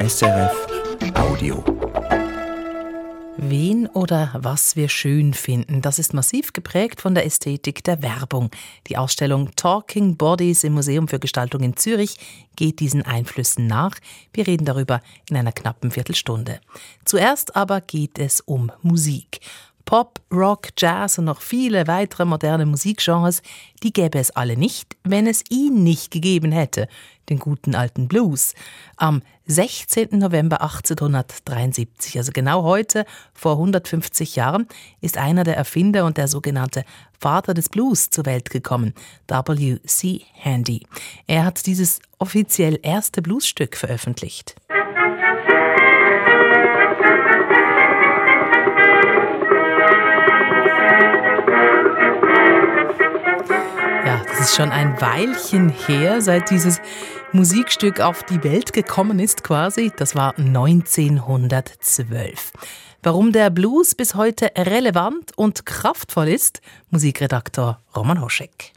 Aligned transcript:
SRF 0.00 0.66
Audio. 1.14 1.64
Wen 3.36 3.88
oder 3.88 4.30
was 4.38 4.76
wir 4.76 4.88
schön 4.88 5.34
finden, 5.34 5.82
das 5.82 5.98
ist 5.98 6.14
massiv 6.14 6.52
geprägt 6.52 7.00
von 7.00 7.16
der 7.16 7.26
Ästhetik 7.26 7.82
der 7.82 8.00
Werbung. 8.00 8.50
Die 8.86 8.96
Ausstellung 8.96 9.50
Talking 9.56 10.16
Bodies 10.16 10.62
im 10.62 10.74
Museum 10.74 11.08
für 11.08 11.18
Gestaltung 11.18 11.62
in 11.64 11.76
Zürich 11.76 12.16
geht 12.54 12.78
diesen 12.78 13.02
Einflüssen 13.02 13.66
nach. 13.66 13.96
Wir 14.32 14.46
reden 14.46 14.64
darüber 14.64 15.02
in 15.28 15.36
einer 15.36 15.52
knappen 15.52 15.90
Viertelstunde. 15.90 16.60
Zuerst 17.04 17.56
aber 17.56 17.80
geht 17.80 18.20
es 18.20 18.40
um 18.40 18.70
Musik. 18.82 19.40
Pop, 19.88 20.20
Rock, 20.30 20.68
Jazz 20.76 21.16
und 21.16 21.24
noch 21.24 21.40
viele 21.40 21.86
weitere 21.86 22.26
moderne 22.26 22.66
Musikgenres, 22.66 23.40
die 23.82 23.90
gäbe 23.90 24.18
es 24.18 24.30
alle 24.30 24.58
nicht, 24.58 24.98
wenn 25.02 25.26
es 25.26 25.42
ihn 25.48 25.82
nicht 25.82 26.10
gegeben 26.10 26.52
hätte, 26.52 26.88
den 27.30 27.38
guten 27.38 27.74
alten 27.74 28.06
Blues. 28.06 28.52
Am 28.98 29.22
16. 29.46 30.10
November 30.18 30.60
1873, 30.60 32.18
also 32.18 32.32
genau 32.32 32.64
heute, 32.64 33.06
vor 33.32 33.52
150 33.52 34.36
Jahren, 34.36 34.68
ist 35.00 35.16
einer 35.16 35.42
der 35.42 35.56
Erfinder 35.56 36.04
und 36.04 36.18
der 36.18 36.28
sogenannte 36.28 36.84
Vater 37.18 37.54
des 37.54 37.70
Blues 37.70 38.10
zur 38.10 38.26
Welt 38.26 38.50
gekommen, 38.50 38.92
W.C. 39.26 40.20
Handy. 40.34 40.86
Er 41.26 41.46
hat 41.46 41.64
dieses 41.64 42.00
offiziell 42.18 42.78
erste 42.82 43.22
Bluesstück 43.22 43.74
veröffentlicht. 43.74 44.54
Schon 54.58 54.72
ein 54.72 55.00
Weilchen 55.00 55.68
her, 55.68 56.20
seit 56.20 56.50
dieses 56.50 56.80
Musikstück 57.30 58.00
auf 58.00 58.24
die 58.24 58.42
Welt 58.42 58.72
gekommen 58.72 59.20
ist 59.20 59.44
quasi. 59.44 59.92
Das 59.96 60.16
war 60.16 60.36
1912. 60.36 62.50
Warum 63.04 63.30
der 63.30 63.50
Blues 63.50 63.94
bis 63.94 64.16
heute 64.16 64.50
relevant 64.58 65.30
und 65.36 65.64
kraftvoll 65.64 66.26
ist, 66.26 66.60
Musikredaktor 66.90 67.78
Roman 67.94 68.20
Hoschek. 68.20 68.72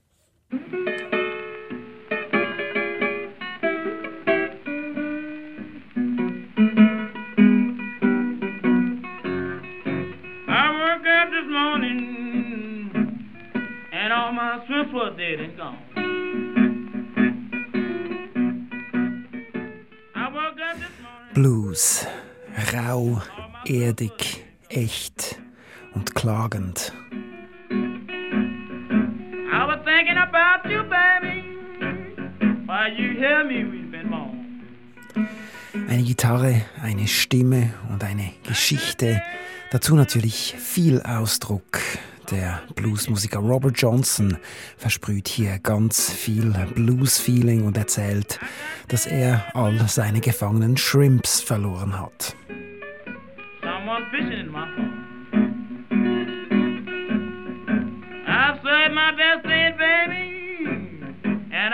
Dead 14.91 15.39
and 15.39 15.57
gone. 15.57 15.77
Blues. 21.33 22.05
Rau, 22.73 23.21
erdig, 23.65 24.43
echt 24.67 25.39
und 25.93 26.13
klagend. 26.13 26.91
I 27.69 29.65
was 29.65 29.79
thinking 29.85 30.17
about 30.17 30.69
you, 30.69 30.83
baby, 30.83 31.43
while 32.65 32.91
you 32.91 33.17
hear 33.17 33.45
me 33.45 33.63
weeping 33.63 34.09
more. 34.09 34.31
Eine 35.87 36.03
Gitarre, 36.03 36.63
eine 36.81 37.07
Stimme 37.07 37.73
und 37.89 38.03
eine 38.03 38.33
Geschichte. 38.43 39.21
Dazu 39.71 39.95
natürlich 39.95 40.55
viel 40.57 41.01
Ausdruck, 41.01 41.79
der 42.31 42.61
Bluesmusiker 42.75 43.39
Robert 43.39 43.79
Johnson 43.79 44.37
versprüht 44.77 45.27
hier 45.27 45.59
ganz 45.59 46.11
viel 46.11 46.53
Blues-Feeling 46.75 47.65
und 47.65 47.77
erzählt, 47.77 48.39
dass 48.87 49.05
er 49.05 49.45
all 49.53 49.77
seine 49.87 50.21
gefangenen 50.21 50.77
Shrimps 50.77 51.41
verloren 51.41 51.99
hat. 51.99 52.35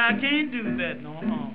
I 0.09 0.13
can't 0.13 0.49
do 0.53 0.63
that 0.77 1.01
no 1.01 1.21
more. 1.21 1.53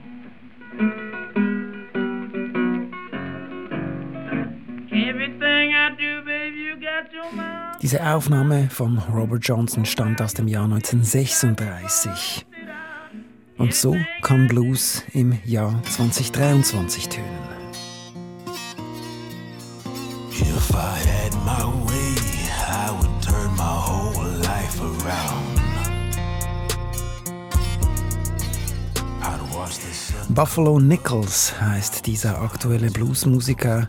Everything 4.93 5.75
I 5.75 5.88
do, 5.98 6.21
baby, 6.22 6.59
you 6.59 6.77
got 6.77 7.10
your 7.15 7.32
mind. 7.32 7.72
Diese 7.82 8.06
Aufnahme 8.06 8.70
von 8.70 8.97
Robert 9.12 9.44
Johnson 9.44 9.84
stammt 9.84 10.22
aus 10.22 10.34
dem 10.34 10.47
Jahr 10.47 10.66
1936. 10.66 12.47
Und 13.59 13.75
so 13.75 13.97
kann 14.22 14.47
Blues 14.47 15.03
im 15.12 15.37
Jahr 15.44 15.82
2023 15.91 17.09
tönen. 17.09 17.26
If 20.31 20.71
I 20.71 20.94
had 21.09 21.34
my 21.44 21.65
way, 21.88 22.15
I 22.69 22.88
would 22.92 23.21
turn 23.21 23.50
my 23.56 23.62
whole 23.65 24.31
life 24.38 24.81
around. 24.81 25.42
Buffalo 30.28 30.78
Nichols 30.78 31.53
heißt 31.60 32.06
dieser 32.06 32.41
aktuelle 32.41 32.92
Bluesmusiker. 32.92 33.88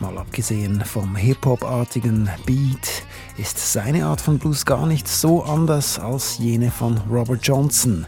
Mal 0.00 0.18
abgesehen 0.18 0.84
vom 0.84 1.14
Hip-Hop-artigen 1.14 2.28
Beat 2.44 3.04
ist 3.38 3.72
seine 3.72 4.06
Art 4.06 4.20
von 4.20 4.38
Blues 4.38 4.64
gar 4.64 4.84
nicht 4.86 5.06
so 5.06 5.44
anders 5.44 5.98
als 5.98 6.38
jene 6.38 6.72
von 6.72 6.98
Robert 7.08 7.46
Johnson. 7.46 8.04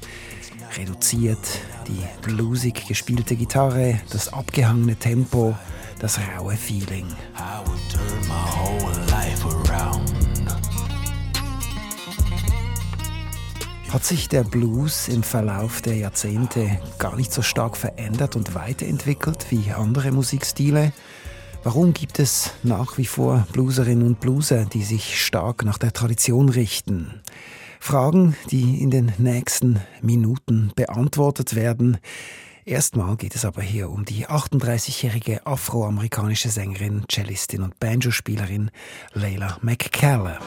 Reduziert, 0.77 1.39
die 1.87 2.03
bluesig 2.23 2.87
gespielte 2.87 3.37
Gitarre, 3.37 4.01
das 4.11 4.33
abgehangene 4.33 4.97
Tempo, 4.97 5.55
das 6.01 6.19
raue 6.37 6.57
Feeling. 6.57 7.07
Hat 13.93 14.05
sich 14.05 14.29
der 14.29 14.45
Blues 14.45 15.09
im 15.09 15.23
Verlauf 15.23 15.81
der 15.81 15.97
Jahrzehnte 15.97 16.81
gar 16.99 17.17
nicht 17.17 17.33
so 17.33 17.43
stark 17.43 17.77
verändert 17.77 18.35
und 18.35 18.55
weiterentwickelt 18.55 19.47
wie 19.51 19.71
andere 19.73 20.11
Musikstile? 20.11 20.93
Warum 21.63 21.93
gibt 21.93 22.19
es 22.19 22.53
nach 22.63 22.97
wie 22.97 23.05
vor 23.05 23.47
Blueserinnen 23.53 24.07
und 24.07 24.19
Blueser, 24.19 24.65
die 24.65 24.83
sich 24.83 25.23
stark 25.23 25.63
nach 25.63 25.77
der 25.77 25.93
Tradition 25.93 26.49
richten? 26.49 27.21
Fragen, 27.79 28.35
die 28.51 28.83
in 28.83 28.91
den 28.91 29.13
nächsten 29.19 29.79
Minuten 30.01 30.73
beantwortet 30.75 31.55
werden. 31.55 31.99
Erstmal 32.65 33.17
geht 33.17 33.35
es 33.35 33.45
aber 33.45 33.61
hier 33.61 33.91
um 33.91 34.07
die 34.07 34.27
38-jährige 34.27 35.47
afroamerikanische 35.47 36.49
Sängerin, 36.49 37.05
Cellistin 37.11 37.63
und 37.63 37.79
Banjospielerin 37.79 38.71
Layla 39.13 39.59
McCallan. 39.61 40.39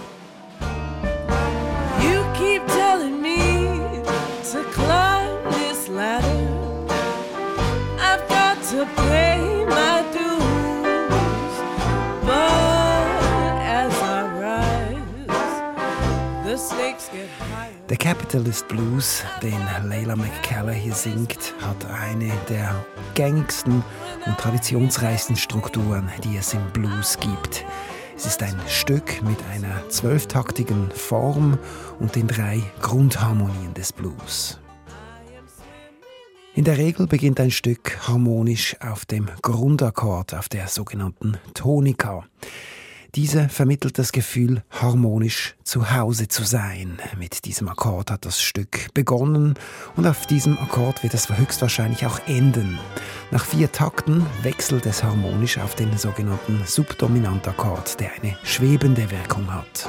Der 17.94 18.00
Capitalist 18.00 18.68
Blues, 18.70 19.24
den 19.44 19.60
Layla 19.88 20.16
McCallum 20.16 20.74
hier 20.74 20.96
singt, 20.96 21.54
hat 21.62 21.86
eine 21.86 22.32
der 22.50 22.84
gängigsten 23.14 23.84
und 24.26 24.38
traditionsreichsten 24.40 25.36
Strukturen, 25.36 26.10
die 26.24 26.36
es 26.36 26.56
im 26.56 26.68
Blues 26.74 27.20
gibt. 27.20 27.64
Es 28.18 28.26
ist 28.26 28.42
ein 28.42 28.60
Stück 28.68 29.22
mit 29.22 29.38
einer 29.54 29.88
zwölftaktigen 29.90 30.90
Form 30.90 31.60
und 32.00 32.16
den 32.16 32.26
drei 32.26 32.64
Grundharmonien 32.82 33.76
des 33.76 33.94
Blues. 33.94 34.60
In 36.56 36.64
der 36.64 36.80
Regel 36.80 37.06
beginnt 37.06 37.40
ein 37.40 37.52
Stück 37.52 38.08
harmonisch 38.08 38.76
auf 38.82 39.06
dem 39.06 39.30
Grundakkord, 39.44 40.34
auf 40.34 40.50
der 40.50 40.68
sogenannten 40.68 41.38
Tonika. 41.54 42.26
Diese 43.16 43.48
vermittelt 43.48 44.00
das 44.00 44.12
Gefühl, 44.12 44.64
harmonisch 44.72 45.54
zu 45.64 45.92
Hause 45.92 46.30
zu 46.30 46.44
sein. 46.44 46.98
Mit 47.16 47.46
diesem 47.46 47.68
Akkord 47.68 48.10
hat 48.10 48.26
das 48.26 48.42
Stück 48.42 48.92
begonnen 48.96 49.54
und 49.96 50.08
auf 50.08 50.26
diesem 50.26 50.58
Akkord 50.58 51.04
wird 51.04 51.14
es 51.14 51.30
höchstwahrscheinlich 51.30 52.08
auch 52.08 52.20
enden. 52.26 52.80
Nach 53.30 53.46
vier 53.46 53.72
Takten 53.72 54.26
wechselt 54.42 54.88
es 54.88 55.04
harmonisch 55.04 55.60
auf 55.60 55.76
den 55.76 55.96
sogenannten 55.96 56.64
Subdominantakkord, 56.66 58.00
der 58.00 58.14
eine 58.14 58.36
schwebende 58.44 59.12
Wirkung 59.12 59.54
hat. 59.54 59.88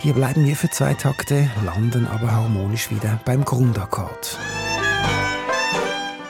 Hier 0.00 0.12
bleiben 0.12 0.44
wir 0.44 0.56
für 0.56 0.68
zwei 0.68 0.92
Takte, 0.92 1.48
landen 1.64 2.06
aber 2.06 2.32
harmonisch 2.32 2.90
wieder 2.90 3.18
beim 3.24 3.46
Grundakkord. 3.46 4.38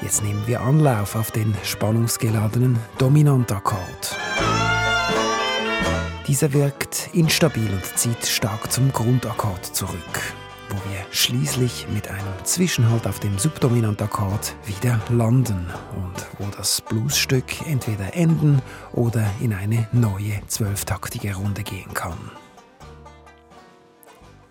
Jetzt 0.02 0.23
nehmen 0.23 0.46
wir 0.46 0.61
Anlauf 0.61 1.17
auf 1.17 1.32
den 1.32 1.52
spannungsgeladenen 1.64 2.79
Dominantakkord. 2.99 4.17
Dieser 6.26 6.55
wirkt 6.55 7.11
instabil 7.12 7.69
und 7.71 7.99
zieht 7.99 8.26
stark 8.26 8.73
zum 8.73 8.91
Grundakkord 8.93 9.65
zurück. 9.65 10.35
wo 10.71 10.91
wir 10.91 11.05
schließlich 11.12 11.87
mit 11.93 12.09
einem 12.09 12.44
Zwischenhalt 12.44 13.06
auf 13.06 13.21
dem 13.21 13.38
Subdominantakkord 13.38 14.56
wieder 14.67 15.00
landen 15.11 15.67
und 15.94 16.26
wo 16.38 16.47
das 16.56 16.81
Bluesstück 16.81 17.67
entweder 17.67 18.15
enden 18.15 18.62
oder 18.93 19.25
in 19.41 19.53
eine 19.53 19.87
neue 19.93 20.41
zwölftaktige 20.49 21.35
Runde 21.35 21.62
gehen 21.62 21.93
kann. 21.94 22.19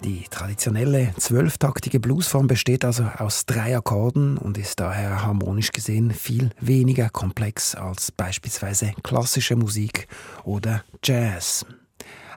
Die 0.04 0.26
traditionelle 0.30 1.14
zwölftaktige 1.18 2.02
Bluesform 2.02 2.48
besteht 2.48 2.84
also 2.84 3.06
aus 3.20 3.46
drei 3.46 3.78
Akkorden 3.78 4.38
und 4.38 4.58
ist 4.58 4.82
daher 4.82 5.24
harmonisch 5.24 5.72
gesehen 5.72 6.12
viel 6.12 6.50
weniger 6.60 7.10
komplex 7.10 7.74
als 7.74 8.12
beispielsweise 8.12 8.92
klassische 9.02 9.56
Musik 9.56 10.10
oder 10.44 10.84
Jazz. 11.02 11.66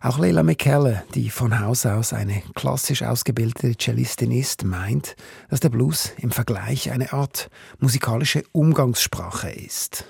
Auch 0.01 0.19
Leila 0.19 0.45
McKellar, 0.45 1.03
die 1.17 1.29
von 1.29 1.59
Haus 1.59 1.87
aus 1.87 2.13
eine 2.13 2.41
klassisch 2.55 3.03
ausgebildete 3.03 3.75
Cellistin 3.77 4.31
ist, 4.31 4.63
meint, 4.63 5.17
dass 5.51 5.59
der 5.59 5.71
Blues 5.71 6.13
im 6.19 6.31
Vergleich 6.31 6.93
eine 6.93 7.13
Art 7.13 7.51
musikalische 7.81 8.45
Umgangssprache 8.53 9.51
ist. 9.51 10.05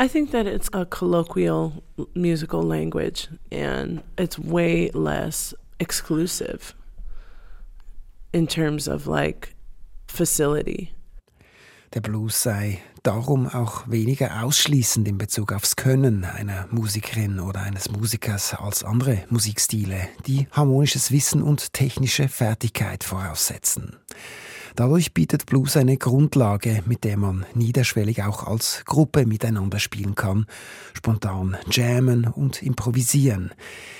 I 0.00 0.06
think 0.06 0.30
that 0.30 0.46
it's 0.46 0.72
a 0.72 0.84
colloquial 0.84 1.72
musical 2.14 2.64
language 2.64 3.28
and 3.52 4.00
it's 4.16 4.38
way 4.38 4.92
less 4.94 5.56
exclusive 5.78 6.74
in 8.32 8.46
terms 8.46 8.88
of 8.88 9.06
like 9.06 9.54
facility. 10.08 10.92
Der 11.92 12.00
Blues 12.00 12.40
sei 12.42 12.78
darum 13.02 13.48
auch 13.48 13.88
weniger 13.88 14.44
ausschließend 14.44 15.08
in 15.08 15.18
Bezug 15.18 15.52
aufs 15.52 15.74
Können 15.74 16.24
einer 16.24 16.68
Musikerin 16.70 17.40
oder 17.40 17.62
eines 17.62 17.90
Musikers 17.90 18.54
als 18.54 18.84
andere 18.84 19.24
Musikstile, 19.28 20.08
die 20.26 20.46
harmonisches 20.52 21.10
Wissen 21.10 21.42
und 21.42 21.72
technische 21.72 22.28
Fertigkeit 22.28 23.02
voraussetzen. 23.02 23.96
Dadurch 24.76 25.14
bietet 25.14 25.46
Blues 25.46 25.76
eine 25.76 25.96
Grundlage, 25.96 26.82
mit 26.86 27.04
der 27.04 27.16
man 27.16 27.46
niederschwellig 27.54 28.22
auch 28.22 28.46
als 28.46 28.82
Gruppe 28.84 29.26
miteinander 29.26 29.78
spielen 29.78 30.14
kann, 30.14 30.46
spontan 30.94 31.56
jammen 31.70 32.26
und 32.26 32.62
improvisieren. 32.62 33.52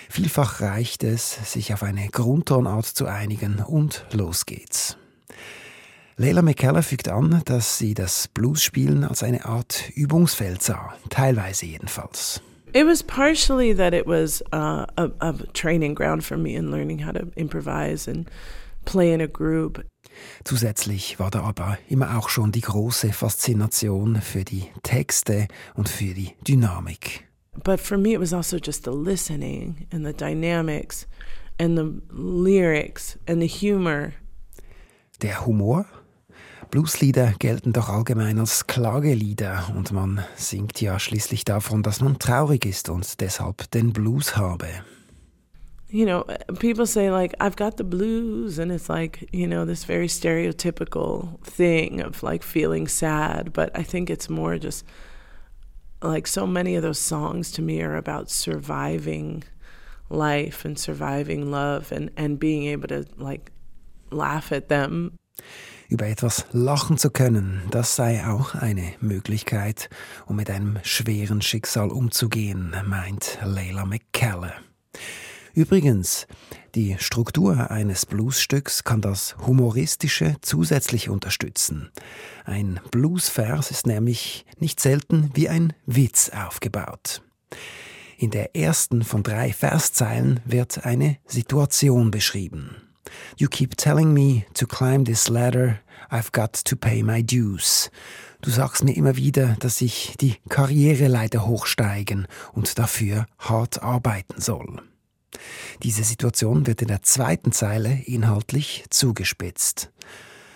Vielfach 0.08 0.60
reicht 0.60 1.04
es, 1.04 1.52
sich 1.52 1.72
auf 1.72 1.82
eine 1.82 2.08
Grundtonart 2.08 2.86
zu 2.86 3.06
einigen 3.06 3.60
und 3.60 4.04
los 4.12 4.46
geht's. 4.46 4.96
Leila 6.16 6.42
McKellar 6.42 6.82
fügt 6.82 7.08
an, 7.08 7.40
dass 7.46 7.78
sie 7.78 7.94
das 7.94 8.28
Bluesspielen 8.28 9.04
als 9.04 9.22
eine 9.22 9.46
Art 9.46 9.90
Übungsfeld 9.94 10.62
sah, 10.62 10.94
teilweise 11.08 11.64
jedenfalls. 11.64 12.42
It 12.72 12.86
was 12.86 13.02
partially 13.02 13.74
that 13.74 13.94
it 13.94 14.06
was 14.06 14.42
uh, 14.52 14.86
a, 14.96 15.10
a 15.20 15.32
training 15.54 15.94
ground 15.94 16.22
for 16.22 16.36
me 16.36 16.54
in 16.54 16.70
learning 16.70 17.04
how 17.04 17.12
to 17.12 17.32
improvise 17.36 18.06
and 18.06 18.30
play 18.84 19.12
in 19.12 19.20
a 19.20 19.26
group. 19.26 19.82
Zusätzlich 20.44 21.18
war 21.18 21.30
da 21.30 21.42
aber 21.42 21.78
immer 21.88 22.18
auch 22.18 22.28
schon 22.28 22.52
die 22.52 22.60
große 22.60 23.12
Faszination 23.12 24.20
für 24.20 24.44
die 24.44 24.64
Texte 24.82 25.48
und 25.74 25.88
für 25.88 26.14
die 26.14 26.34
Dynamik. 26.46 27.28
But 27.64 27.80
for 27.80 27.98
me, 27.98 28.14
it 28.14 28.20
was 28.20 28.32
also 28.32 28.56
just 28.56 28.84
the 28.84 28.92
listening 28.92 29.86
and 29.92 30.06
the 30.06 30.12
dynamics 30.12 31.06
and 31.58 31.76
the 31.76 32.00
lyrics 32.12 33.18
and 33.28 33.42
the 33.42 33.48
humor. 33.48 34.12
Der 35.20 35.44
Humor 35.44 35.84
Blueslieder 36.70 37.34
gelten 37.40 37.72
doch 37.72 37.88
allgemein 37.88 38.38
als 38.38 38.68
Klagelieder 38.68 39.72
und 39.76 39.90
man 39.90 40.24
singt 40.36 40.80
ja 40.80 41.00
schließlich 41.00 41.44
davon, 41.44 41.82
dass 41.82 42.00
man 42.00 42.20
traurig 42.20 42.64
ist 42.64 42.88
und 42.88 43.20
deshalb 43.20 43.68
den 43.72 43.92
Blues 43.92 44.36
habe. 44.36 44.68
You 45.90 46.06
know, 46.06 46.24
people 46.60 46.86
say 46.86 47.10
like 47.10 47.34
I've 47.40 47.56
got 47.56 47.76
the 47.76 47.84
blues 47.84 48.58
and 48.58 48.70
it's 48.70 48.88
like, 48.88 49.28
you 49.32 49.46
know, 49.46 49.64
this 49.64 49.84
very 49.84 50.06
stereotypical 50.06 51.40
thing 51.42 52.00
of 52.00 52.22
like 52.22 52.44
feeling 52.44 52.86
sad, 52.86 53.52
but 53.52 53.76
I 53.76 53.82
think 53.82 54.08
it's 54.08 54.30
more 54.30 54.56
just 54.56 54.84
like 56.02 56.26
so 56.26 56.46
many 56.46 56.76
of 56.76 56.82
those 56.82 56.98
songs 56.98 57.50
to 57.52 57.62
me 57.62 57.82
are 57.82 57.96
about 57.96 58.30
surviving 58.30 59.42
life 60.08 60.64
and 60.64 60.78
surviving 60.78 61.50
love 61.50 61.92
and 61.92 62.10
and 62.16 62.38
being 62.38 62.66
able 62.66 62.88
to 62.88 63.04
like 63.16 63.50
laugh 64.10 64.52
at 64.52 64.68
them 64.68 65.12
Über 65.88 66.06
etwas 66.06 66.46
lachen 66.52 66.98
zu 66.98 67.10
können, 67.10 67.62
das 67.70 67.96
sei 67.96 68.24
auch 68.24 68.54
eine 68.54 68.92
Möglichkeit, 69.00 69.90
um 70.26 70.36
mit 70.36 70.48
einem 70.48 70.78
schweren 70.84 71.42
Schicksal 71.42 71.90
umzugehen, 71.90 72.76
meint 72.86 73.38
Leila 73.44 73.84
McCallum. 73.84 74.52
Übrigens, 75.54 76.26
die 76.74 76.96
Struktur 76.98 77.70
eines 77.70 78.06
Bluesstücks 78.06 78.84
kann 78.84 79.00
das 79.00 79.36
Humoristische 79.46 80.36
zusätzlich 80.40 81.08
unterstützen. 81.08 81.90
Ein 82.44 82.80
Bluesvers 82.90 83.70
ist 83.70 83.86
nämlich 83.86 84.46
nicht 84.58 84.80
selten 84.80 85.30
wie 85.34 85.48
ein 85.48 85.72
Witz 85.86 86.30
aufgebaut. 86.30 87.22
In 88.16 88.30
der 88.30 88.54
ersten 88.54 89.02
von 89.02 89.22
drei 89.22 89.52
Verszeilen 89.52 90.40
wird 90.44 90.84
eine 90.84 91.16
Situation 91.26 92.10
beschrieben. 92.10 92.76
You 93.36 93.48
keep 93.48 93.76
telling 93.76 94.12
me 94.12 94.44
to 94.54 94.66
climb 94.66 95.06
this 95.06 95.28
ladder, 95.28 95.80
I've 96.10 96.30
got 96.32 96.64
to 96.66 96.76
pay 96.76 97.02
my 97.02 97.24
dues. 97.24 97.90
Du 98.42 98.50
sagst 98.50 98.84
mir 98.84 98.96
immer 98.96 99.16
wieder, 99.16 99.56
dass 99.60 99.80
ich 99.80 100.14
die 100.20 100.36
Karriereleiter 100.48 101.46
hochsteigen 101.46 102.26
und 102.52 102.78
dafür 102.78 103.26
hart 103.38 103.82
arbeiten 103.82 104.40
soll. 104.40 104.82
Diese 105.82 106.04
Situation 106.04 106.66
wird 106.66 106.82
in 106.82 106.88
der 106.88 107.02
zweiten 107.02 107.52
Zeile 107.52 108.02
inhaltlich 108.06 108.84
zugespitzt. 108.90 109.90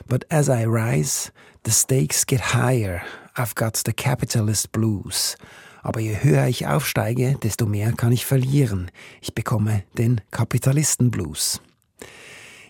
But 0.07 0.31
as 0.31 0.49
I 0.49 0.65
rise, 0.67 1.31
the 1.65 1.73
stakes 1.73 2.27
get 2.27 2.55
higher. 2.55 3.03
I've 3.37 3.55
got 3.55 3.77
the 3.85 3.93
capitalist 3.93 4.73
blues. 4.73 5.37
Aber 5.83 6.01
je 6.01 6.17
höher 6.23 6.47
ich 6.47 6.67
aufsteige, 6.67 7.37
desto 7.43 7.67
mehr 7.67 7.93
kann 7.93 8.13
ich 8.13 8.25
verlieren. 8.25 8.91
Ich 9.21 9.35
bekomme 9.35 9.85
den 9.99 10.21
Kapitalistenblues. 10.31 11.61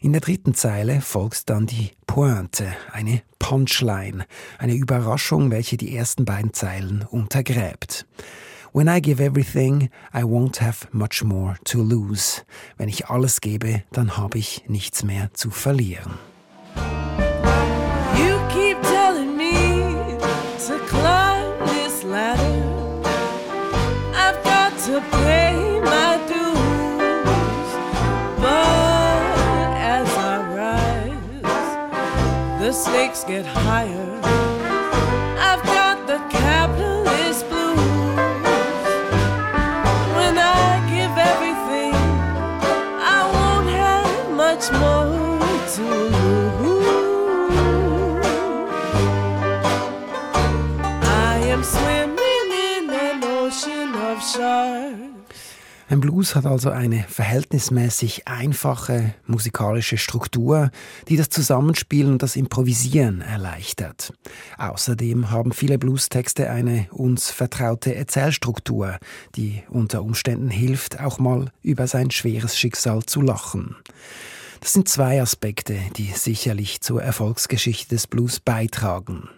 In 0.00 0.12
der 0.12 0.20
dritten 0.20 0.54
Zeile 0.54 1.00
folgt 1.00 1.48
dann 1.48 1.66
die 1.66 1.92
Pointe, 2.06 2.74
eine 2.92 3.22
Punchline, 3.38 4.26
eine 4.58 4.74
Überraschung, 4.74 5.50
welche 5.50 5.76
die 5.76 5.96
ersten 5.96 6.24
beiden 6.24 6.52
Zeilen 6.52 7.06
untergräbt. 7.08 8.06
When 8.74 8.88
I 8.88 8.98
give 8.98 9.20
everything, 9.20 9.88
I 10.12 10.24
won't 10.24 10.56
have 10.56 10.88
much 10.92 11.22
more 11.22 11.56
to 11.66 11.80
lose. 11.80 12.42
Wenn 12.76 12.88
ich 12.88 13.06
alles 13.06 13.40
gebe, 13.40 13.84
dann 13.92 14.16
habe 14.16 14.38
ich 14.38 14.64
nichts 14.66 15.04
mehr 15.04 15.32
zu 15.32 15.50
verlieren. 15.50 16.18
You 18.18 18.36
keep 18.52 18.82
telling 18.82 19.36
me 19.36 20.18
to 20.66 20.76
climb 20.88 21.54
this 21.68 22.02
ladder. 22.02 22.42
I've 24.12 24.42
got 24.42 24.76
to 24.86 25.00
pay 25.12 25.74
the 32.64 32.72
stakes 32.72 33.24
get 33.24 33.44
higher. 33.44 34.23
Ein 55.88 56.00
Blues 56.00 56.34
hat 56.34 56.46
also 56.46 56.70
eine 56.70 57.04
verhältnismäßig 57.08 58.26
einfache 58.26 59.14
musikalische 59.26 59.98
Struktur, 59.98 60.70
die 61.08 61.16
das 61.16 61.28
Zusammenspielen 61.28 62.12
und 62.12 62.22
das 62.22 62.36
Improvisieren 62.36 63.20
erleichtert. 63.20 64.14
Außerdem 64.56 65.30
haben 65.30 65.52
viele 65.52 65.78
Bluestexte 65.78 66.48
eine 66.48 66.86
uns 66.90 67.30
vertraute 67.30 67.94
Erzählstruktur, 67.94 68.98
die 69.36 69.62
unter 69.68 70.02
Umständen 70.02 70.48
hilft, 70.50 71.00
auch 71.00 71.18
mal 71.18 71.50
über 71.62 71.86
sein 71.86 72.10
schweres 72.10 72.58
Schicksal 72.58 73.04
zu 73.04 73.20
lachen. 73.20 73.76
Das 74.60 74.72
sind 74.72 74.88
zwei 74.88 75.20
Aspekte, 75.20 75.78
die 75.96 76.06
sicherlich 76.06 76.80
zur 76.80 77.02
Erfolgsgeschichte 77.02 77.94
des 77.94 78.06
Blues 78.06 78.40
beitragen. 78.40 79.28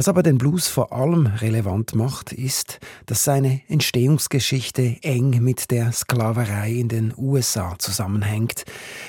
Was 0.00 0.08
aber 0.08 0.22
den 0.22 0.38
Blues 0.38 0.66
vor 0.66 0.94
allem 0.94 1.26
relevant 1.26 1.94
macht, 1.94 2.32
ist, 2.32 2.80
dass 3.04 3.22
seine 3.22 3.60
Entstehungsgeschichte 3.68 4.96
eng 5.02 5.42
mit 5.42 5.70
der 5.70 5.92
Sklaverei 5.92 6.70
in 6.70 6.88
den 6.88 7.12
USA 7.18 7.78
zusammenhängt, 7.78 8.64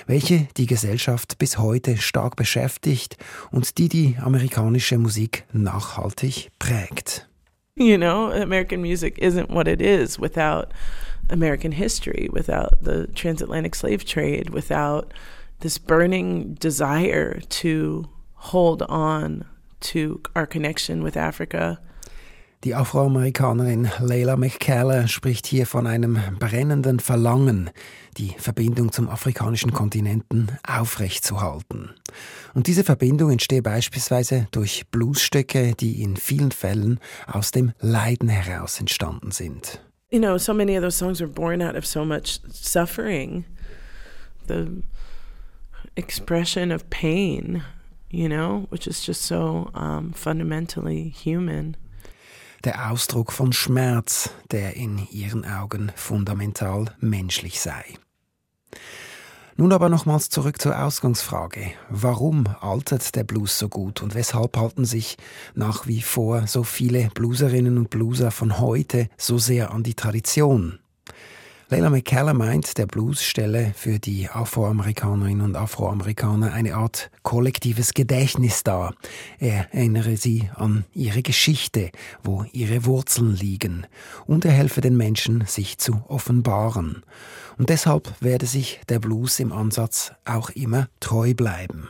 welche 0.05 0.49
die 0.57 0.65
Gesellschaft 0.65 1.37
bis 1.37 1.57
heute 1.57 1.95
stark 1.95 2.35
beschäftigt 2.35 3.15
und 3.51 3.77
die 3.77 3.87
die 3.87 4.17
amerikanische 4.21 4.97
Musik 4.97 5.45
nachhaltig 5.53 6.49
prägt. 6.59 7.25
You 7.75 7.95
know, 7.95 8.29
American 8.29 8.81
music 8.81 9.17
isn't 9.17 9.49
what 9.49 9.69
it 9.69 9.79
is 9.79 10.19
without 10.19 10.73
American 11.29 11.71
history, 11.71 12.29
without 12.33 12.71
the 12.83 13.07
transatlantic 13.15 13.75
slave 13.75 14.03
trade, 14.03 14.49
without 14.53 15.13
this 15.61 15.79
burning 15.79 16.57
desire 16.59 17.39
to 17.47 18.09
hold 18.51 18.81
on 18.89 19.45
to 19.81 20.21
our 20.35 20.47
connection 20.47 21.03
with 21.03 21.17
Africa. 21.17 21.79
Die 22.63 22.75
Afroamerikanerin 22.75 23.89
Leila 23.99 24.37
McCalla 24.37 25.07
spricht 25.07 25.47
hier 25.47 25.65
von 25.65 25.87
einem 25.87 26.19
brennenden 26.37 26.99
Verlangen, 26.99 27.71
die 28.17 28.35
Verbindung 28.37 28.91
zum 28.91 29.09
afrikanischen 29.09 29.73
Kontinenten 29.73 30.51
aufrechtzuerhalten. 30.67 31.89
Und 32.53 32.67
diese 32.67 32.83
Verbindung 32.83 33.31
entsteht 33.31 33.63
beispielsweise 33.63 34.47
durch 34.51 34.85
Bluesstücke, 34.91 35.73
die 35.73 36.03
in 36.03 36.17
vielen 36.17 36.51
Fällen 36.51 36.99
aus 37.25 37.49
dem 37.49 37.71
Leiden 37.79 38.29
heraus 38.29 38.79
entstanden 38.79 39.31
sind. 39.31 39.81
You 40.11 40.19
know, 40.19 40.37
so 40.37 40.53
many 40.53 40.77
of 40.77 40.83
those 40.83 40.97
songs 40.97 41.19
were 41.19 41.31
born 41.31 41.63
out 41.63 41.75
of 41.75 41.85
so 41.87 42.05
much 42.05 42.41
suffering. 42.51 43.45
The 44.47 44.83
expression 45.95 46.71
of 46.71 46.87
pain, 46.91 47.63
you 48.11 48.27
know, 48.27 48.67
which 48.69 48.87
is 48.87 49.05
just 49.05 49.23
so 49.23 49.69
um, 49.73 50.13
fundamentally 50.13 51.09
human 51.09 51.75
der 52.63 52.91
Ausdruck 52.91 53.31
von 53.31 53.53
Schmerz, 53.53 54.29
der 54.51 54.75
in 54.75 55.07
ihren 55.11 55.45
Augen 55.45 55.91
fundamental 55.95 56.93
menschlich 56.99 57.59
sei. 57.59 57.83
Nun 59.57 59.73
aber 59.73 59.89
nochmals 59.89 60.29
zurück 60.29 60.61
zur 60.61 60.79
Ausgangsfrage. 60.79 61.71
Warum 61.89 62.47
altert 62.61 63.15
der 63.15 63.23
Blues 63.23 63.59
so 63.59 63.67
gut 63.67 64.01
und 64.01 64.15
weshalb 64.15 64.57
halten 64.57 64.85
sich 64.85 65.17
nach 65.55 65.87
wie 65.87 66.01
vor 66.01 66.47
so 66.47 66.63
viele 66.63 67.09
Blueserinnen 67.13 67.77
und 67.77 67.89
Blueser 67.89 68.31
von 68.31 68.59
heute 68.59 69.09
so 69.17 69.37
sehr 69.37 69.71
an 69.71 69.83
die 69.83 69.93
Tradition? 69.93 70.80
Leila 71.71 71.89
McKellar 71.89 72.33
meint, 72.33 72.77
der 72.77 72.85
Blues 72.85 73.23
stelle 73.23 73.71
für 73.73 73.97
die 73.97 74.27
Afroamerikanerinnen 74.27 75.39
und 75.39 75.55
Afroamerikaner 75.55 76.51
eine 76.51 76.75
Art 76.75 77.09
kollektives 77.23 77.93
Gedächtnis 77.93 78.63
dar. 78.63 78.93
Er 79.39 79.73
erinnere 79.73 80.17
sie 80.17 80.49
an 80.55 80.83
ihre 80.93 81.21
Geschichte, 81.21 81.91
wo 82.23 82.43
ihre 82.51 82.83
Wurzeln 82.83 83.33
liegen, 83.37 83.87
und 84.27 84.43
er 84.43 84.51
helfe 84.51 84.81
den 84.81 84.97
Menschen, 84.97 85.45
sich 85.45 85.77
zu 85.77 86.03
offenbaren. 86.09 87.03
Und 87.57 87.69
deshalb 87.69 88.21
werde 88.21 88.47
sich 88.47 88.81
der 88.89 88.99
Blues 88.99 89.39
im 89.39 89.53
Ansatz 89.53 90.11
auch 90.25 90.49
immer 90.49 90.89
treu 90.99 91.33
bleiben. 91.33 91.87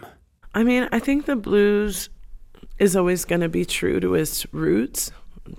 I 0.55 0.63
mean, 0.63 0.87
I 0.93 0.99
think 0.99 1.25
the 1.25 1.33
blues 1.33 2.11
is 2.77 2.95
always 2.95 3.25
going 3.25 3.41
to 3.41 3.49
be 3.49 3.65
true 3.65 3.99
to 3.99 4.13
its 4.13 4.47
roots 4.53 5.11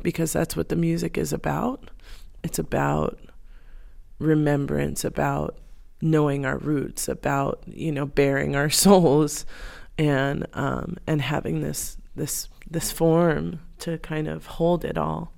because 0.05 0.33
that's 0.33 0.57
what 0.57 0.69
the 0.69 0.77
music 0.77 1.17
is 1.17 1.33
about. 1.33 1.91
It's 2.45 2.61
about 2.61 3.17
remembrance, 4.23 5.05
about 5.05 5.59
knowing 6.01 6.45
our 6.45 6.59
roots, 6.59 7.09
about 7.09 7.63
you 7.67 7.93
know 7.93 8.07
bearing 8.07 8.57
our 8.57 8.71
souls, 8.85 9.45
and 9.99 10.47
um, 10.55 10.97
and 11.07 11.21
having 11.21 11.61
this 11.61 11.97
this 12.15 12.49
this 12.71 12.93
form 12.93 13.61
to 13.79 13.99
kind 13.99 14.29
of 14.29 14.47
hold 14.47 14.85
it 14.85 14.99
all. 14.99 15.33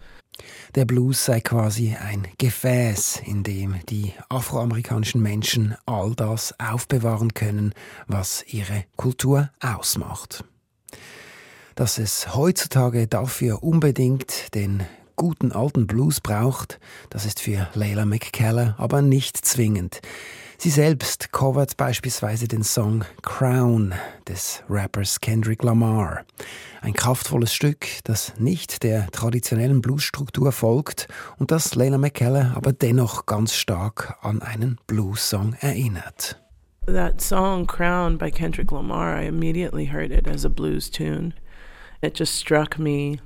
Der 0.74 0.84
Blues 0.84 1.24
sei 1.24 1.40
quasi 1.40 1.94
ein 1.94 2.26
Gefäß, 2.38 3.22
in 3.24 3.44
dem 3.44 3.76
die 3.88 4.12
afroamerikanischen 4.28 5.22
Menschen 5.22 5.76
all 5.86 6.14
das 6.14 6.58
aufbewahren 6.58 7.34
können, 7.34 7.72
was 8.08 8.44
ihre 8.48 8.84
Kultur 8.96 9.50
ausmacht. 9.60 10.44
Dass 11.76 11.98
es 11.98 12.34
heutzutage 12.34 13.06
dafür 13.06 13.62
unbedingt 13.62 14.54
den 14.54 14.84
guten 15.16 15.52
alten 15.52 15.87
Blues 15.87 16.21
braucht, 16.21 16.78
das 17.11 17.26
ist 17.26 17.40
für 17.40 17.68
Layla 17.75 18.04
McKellar 18.04 18.75
aber 18.78 19.02
nicht 19.02 19.37
zwingend. 19.37 20.00
Sie 20.59 20.71
selbst 20.71 21.33
covert 21.33 21.76
beispielsweise 21.76 22.49
den 22.49 22.62
Song 22.62 23.04
Crown 23.23 23.92
des 24.28 24.62
Rappers 24.71 25.21
Kendrick 25.21 25.62
Lamar. 25.62 26.25
Ein 26.80 26.94
kraftvolles 26.94 27.52
Stück, 27.52 27.87
das 28.04 28.33
nicht 28.38 28.83
der 28.83 29.11
traditionellen 29.11 29.83
Bluesstruktur 29.83 30.52
folgt 30.52 31.09
und 31.38 31.50
das 31.50 31.75
Layla 31.75 31.99
McKellar 31.99 32.52
aber 32.56 32.73
dennoch 32.73 33.26
ganz 33.26 33.54
stark 33.54 34.16
an 34.23 34.42
einen 34.42 34.78
Blues-Song 34.87 35.54
erinnert. 35.61 36.40
That 36.87 37.21
song 37.21 37.66
Crown 37.66 38.18
by 38.18 38.30
Kendrick 38.30 38.71
Lamar, 38.71 39.21
I 39.21 39.26
immediately 39.26 39.87
heard 39.87 40.11
it 40.11 40.28
as 40.28 40.44
a 40.44 40.50
blues 40.50 40.90
tune. 40.90 41.33
It 42.02 42.18
just 42.18 42.35
struck 42.35 42.78
me 42.78 43.21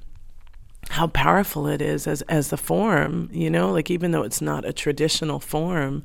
how 0.90 1.06
powerful 1.06 1.66
it 1.66 1.82
is 1.82 2.06
as 2.06 2.22
as 2.22 2.48
the 2.48 2.56
form 2.56 3.28
you 3.32 3.50
know 3.50 3.70
like 3.72 3.90
even 3.90 4.10
though 4.10 4.22
it's 4.22 4.40
not 4.40 4.64
a 4.64 4.72
traditional 4.72 5.40
form 5.40 6.02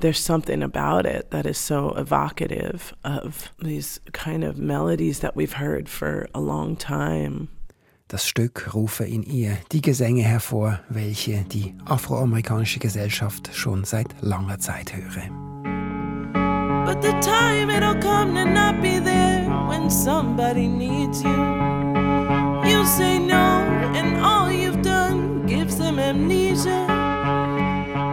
there's 0.00 0.20
something 0.20 0.62
about 0.62 1.06
it 1.06 1.30
that 1.30 1.44
is 1.44 1.58
so 1.58 1.90
evocative 1.96 2.94
of 3.04 3.50
these 3.60 4.00
kind 4.12 4.44
of 4.44 4.56
melodies 4.58 5.20
that 5.20 5.34
we've 5.34 5.54
heard 5.54 5.88
for 5.88 6.28
a 6.34 6.40
long 6.40 6.76
time 6.76 7.48
Das 8.08 8.26
Stück 8.26 8.72
rufe 8.72 9.04
in 9.04 9.22
ihr 9.22 9.58
die 9.70 9.82
Gesänge 9.82 10.22
hervor, 10.22 10.80
welche 10.88 11.44
die 11.44 11.74
afroamerikanische 11.84 12.78
Gesellschaft 12.78 13.50
schon 13.52 13.84
seit 13.84 14.08
langer 14.22 14.58
Zeit 14.58 14.94
höre. 14.96 15.28
But 16.86 17.02
the 17.02 17.12
time 17.20 17.68
it'll 17.68 18.00
come 18.00 18.34
to 18.34 18.46
not 18.46 18.80
be 18.80 18.98
there 18.98 19.44
when 19.68 19.90
somebody 19.90 20.66
needs 20.66 21.22
you. 21.22 21.36
You 22.64 22.82
say 22.86 23.18
no, 23.18 23.37
amnesia. 26.08 26.86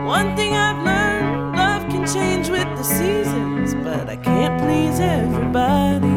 One 0.06 0.36
thing 0.36 0.54
I've 0.54 0.84
learned 0.84 1.56
love 1.56 1.84
can 1.90 2.06
change 2.06 2.50
with 2.50 2.68
the 2.78 2.84
seasons, 2.84 3.74
but 3.76 4.10
I 4.10 4.18
can't 4.18 4.60
please 4.62 5.00
everybody. 5.00 6.16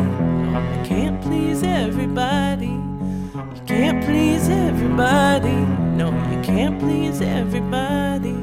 I 0.56 0.84
can't 0.84 1.22
please 1.22 1.62
everybody. 1.62 2.74
You 3.54 3.62
can't 3.66 4.04
please 4.04 4.48
everybody. 4.48 5.58
No, 6.00 6.08
you 6.32 6.42
can't 6.42 6.80
please 6.80 7.20
everybody. 7.20 8.36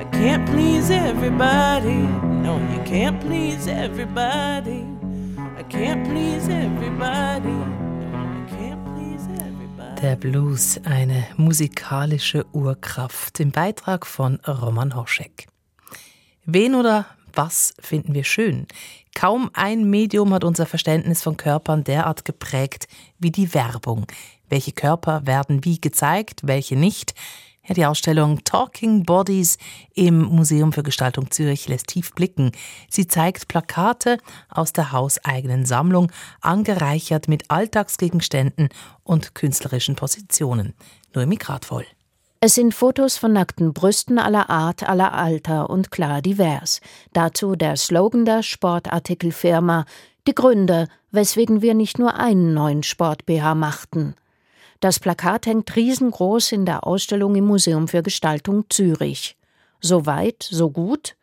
I 0.00 0.04
can't 0.10 0.48
please 0.48 0.90
everybody. 0.90 2.00
No, 2.46 2.56
you 2.72 2.82
can't 2.84 3.20
please 3.20 3.66
everybody. 3.66 4.86
I 5.58 5.62
can't 5.64 6.06
please 6.06 6.48
everybody. 6.48 7.83
Der 10.04 10.16
Blues, 10.16 10.78
eine 10.84 11.26
musikalische 11.38 12.44
Urkraft, 12.52 13.40
im 13.40 13.52
Beitrag 13.52 14.04
von 14.04 14.38
Roman 14.46 14.94
Horschek. 14.94 15.46
Wen 16.44 16.74
oder 16.74 17.06
was 17.32 17.72
finden 17.80 18.12
wir 18.12 18.24
schön? 18.24 18.66
Kaum 19.14 19.48
ein 19.54 19.88
Medium 19.88 20.34
hat 20.34 20.44
unser 20.44 20.66
Verständnis 20.66 21.22
von 21.22 21.38
Körpern 21.38 21.84
derart 21.84 22.26
geprägt 22.26 22.86
wie 23.18 23.30
die 23.30 23.54
Werbung. 23.54 24.04
Welche 24.50 24.72
Körper 24.72 25.26
werden 25.26 25.64
wie 25.64 25.80
gezeigt, 25.80 26.42
welche 26.44 26.76
nicht? 26.76 27.14
Ja, 27.66 27.74
die 27.74 27.86
Ausstellung 27.86 28.44
Talking 28.44 29.04
Bodies 29.04 29.56
im 29.94 30.20
Museum 30.20 30.74
für 30.74 30.82
Gestaltung 30.82 31.30
Zürich 31.30 31.66
lässt 31.66 31.86
tief 31.86 32.12
blicken. 32.12 32.52
Sie 32.90 33.06
zeigt 33.06 33.48
Plakate 33.48 34.18
aus 34.50 34.74
der 34.74 34.92
hauseigenen 34.92 35.64
Sammlung, 35.64 36.12
angereichert 36.42 37.26
mit 37.26 37.50
Alltagsgegenständen 37.50 38.68
und 39.02 39.34
künstlerischen 39.34 39.96
Positionen. 39.96 40.74
Nur 41.14 41.24
Mikrat 41.24 41.64
voll. 41.64 41.86
Es 42.40 42.56
sind 42.56 42.74
Fotos 42.74 43.16
von 43.16 43.32
nackten 43.32 43.72
Brüsten 43.72 44.18
aller 44.18 44.50
Art, 44.50 44.86
aller 44.86 45.14
Alter 45.14 45.70
und 45.70 45.90
klar 45.90 46.20
divers. 46.20 46.82
Dazu 47.14 47.56
der 47.56 47.76
Slogan 47.78 48.26
der 48.26 48.42
Sportartikelfirma, 48.42 49.86
die 50.26 50.34
Gründe, 50.34 50.88
weswegen 51.10 51.62
wir 51.62 51.72
nicht 51.72 51.98
nur 51.98 52.16
einen 52.16 52.52
neuen 52.52 52.82
Sport-BH 52.82 53.54
machten. 53.54 54.16
Das 54.84 55.00
Plakat 55.00 55.46
hängt 55.46 55.76
riesengroß 55.76 56.52
in 56.52 56.66
der 56.66 56.86
Ausstellung 56.86 57.36
im 57.36 57.46
Museum 57.46 57.88
für 57.88 58.02
Gestaltung 58.02 58.66
Zürich. 58.68 59.34
So 59.80 60.04
weit, 60.04 60.42
so 60.42 60.68
gut? 60.68 61.16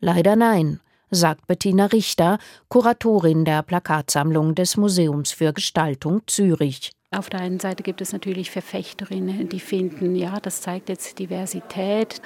Leider 0.00 0.34
nein, 0.34 0.80
sagt 1.10 1.46
Bettina 1.46 1.84
Richter, 1.84 2.38
Kuratorin 2.68 3.44
der 3.44 3.62
Plakatsammlung 3.62 4.54
des 4.54 4.78
Museums 4.78 5.30
für 5.30 5.52
Gestaltung 5.52 6.22
Zürich. 6.26 6.90
Auf 7.10 7.28
der 7.28 7.40
einen 7.40 7.60
Seite 7.60 7.82
gibt 7.82 8.00
es 8.00 8.14
natürlich 8.14 8.50
Verfechterinnen, 8.50 9.50
die 9.50 9.60
finden, 9.60 10.16
ja, 10.16 10.40
das 10.40 10.62
zeigt 10.62 10.88
jetzt 10.88 11.18
Diversität. 11.18 12.22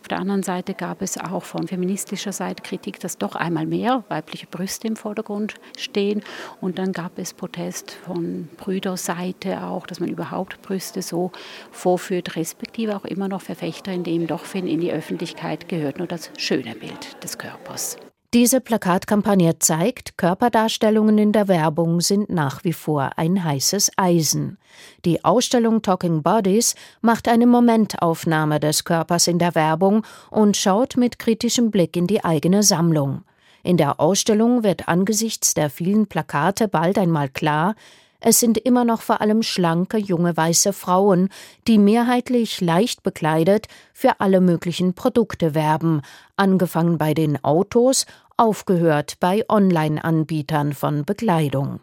Auf 0.00 0.08
der 0.08 0.18
anderen 0.18 0.42
Seite 0.42 0.74
gab 0.74 1.02
es 1.02 1.18
auch 1.18 1.44
von 1.44 1.68
feministischer 1.68 2.32
Seite 2.32 2.62
Kritik, 2.62 2.98
dass 3.00 3.18
doch 3.18 3.34
einmal 3.34 3.66
mehr 3.66 4.02
weibliche 4.08 4.46
Brüste 4.46 4.88
im 4.88 4.96
Vordergrund 4.96 5.54
stehen. 5.76 6.22
Und 6.60 6.78
dann 6.78 6.92
gab 6.92 7.18
es 7.18 7.34
Protest 7.34 7.92
von 7.92 8.48
Brüderseite 8.56 9.62
auch, 9.62 9.86
dass 9.86 10.00
man 10.00 10.08
überhaupt 10.08 10.62
Brüste 10.62 11.02
so 11.02 11.30
vorführt, 11.70 12.34
respektive 12.36 12.96
auch 12.96 13.04
immer 13.04 13.28
noch 13.28 13.42
Verfechter, 13.42 13.92
in 13.92 14.02
dem 14.02 14.26
doch 14.26 14.52
in 14.54 14.80
die 14.80 14.90
Öffentlichkeit 14.90 15.68
gehört 15.68 15.98
nur 15.98 16.06
das 16.06 16.30
schöne 16.38 16.74
Bild 16.74 17.22
des 17.22 17.36
Körpers. 17.36 17.98
Diese 18.32 18.60
Plakatkampagne 18.60 19.58
zeigt, 19.58 20.16
Körperdarstellungen 20.16 21.18
in 21.18 21.32
der 21.32 21.48
Werbung 21.48 22.00
sind 22.00 22.30
nach 22.30 22.62
wie 22.62 22.72
vor 22.72 23.10
ein 23.16 23.42
heißes 23.42 23.90
Eisen. 23.96 24.56
Die 25.04 25.24
Ausstellung 25.24 25.82
Talking 25.82 26.22
Bodies 26.22 26.76
macht 27.00 27.26
eine 27.26 27.48
Momentaufnahme 27.48 28.60
des 28.60 28.84
Körpers 28.84 29.26
in 29.26 29.40
der 29.40 29.56
Werbung 29.56 30.06
und 30.30 30.56
schaut 30.56 30.96
mit 30.96 31.18
kritischem 31.18 31.72
Blick 31.72 31.96
in 31.96 32.06
die 32.06 32.22
eigene 32.22 32.62
Sammlung. 32.62 33.24
In 33.64 33.76
der 33.76 33.98
Ausstellung 33.98 34.62
wird 34.62 34.86
angesichts 34.86 35.54
der 35.54 35.68
vielen 35.68 36.06
Plakate 36.06 36.68
bald 36.68 36.98
einmal 36.98 37.30
klar, 37.30 37.74
es 38.20 38.38
sind 38.38 38.58
immer 38.58 38.84
noch 38.84 39.00
vor 39.00 39.20
allem 39.20 39.42
schlanke 39.42 39.96
junge 39.96 40.36
weiße 40.36 40.72
Frauen, 40.72 41.30
die 41.66 41.78
mehrheitlich 41.78 42.60
leicht 42.60 43.02
bekleidet 43.02 43.66
für 43.94 44.20
alle 44.20 44.40
möglichen 44.40 44.94
Produkte 44.94 45.54
werben, 45.54 46.02
angefangen 46.36 46.98
bei 46.98 47.14
den 47.14 47.42
Autos, 47.42 48.06
aufgehört 48.36 49.14
bei 49.20 49.44
Online-Anbietern 49.48 50.72
von 50.74 51.04
Bekleidung. 51.04 51.80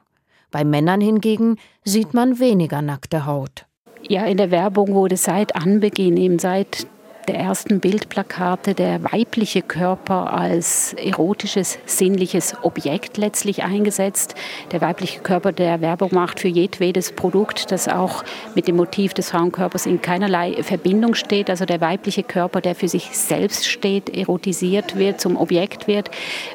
Bei 0.52 0.64
Männern 0.64 1.02
hingegen 1.02 1.58
sieht 1.84 2.14
man 2.14 2.40
weniger 2.40 2.82
nackte 2.82 3.26
Haut. 3.26 3.66
Ja, 4.02 4.26
in 4.26 4.38
der 4.38 4.52
Werbung 4.52 4.94
wurde 4.94 5.18
seit 5.18 5.56
Anbeginn, 5.56 6.18
eben 6.18 6.40
seit 6.40 6.88
der 7.28 7.38
ersten 7.38 7.80
Bildplakate 7.80 8.74
der 8.74 9.04
weibliche 9.04 9.62
Körper 9.62 10.34
als 10.34 10.94
erotisches, 10.94 11.78
sinnliches 11.86 12.56
Objekt 12.62 13.18
letztlich 13.18 13.64
eingesetzt. 13.64 14.36
Der 14.72 14.82
weibliche 14.82 15.20
Körper, 15.20 15.52
der 15.52 15.82
Werbung 15.82 16.10
macht 16.14 16.40
für 16.40 16.48
jedwedes 16.48 17.12
Produkt, 17.12 17.72
das 17.72 17.88
auch 17.88 18.24
mit 18.56 18.68
dem 18.68 18.78
Motiv 18.78 19.14
des 19.14 19.32
Frauenkörpers 19.32 19.86
in 19.86 20.02
keinerlei 20.02 20.64
Verbindung 20.64 21.16
steht. 21.16 21.50
Also 21.50 21.66
der 21.66 21.82
weibliche 21.82 22.24
Körper, 22.24 22.62
der 22.62 22.76
für 22.76 22.88
sich 22.88 23.10
selbst 23.18 23.68
steht, 23.68 24.10
erotisiert 24.10 24.98
wird, 24.98 25.20
zum 25.20 25.36
Objekt 25.36 25.88
wird, 25.88 26.10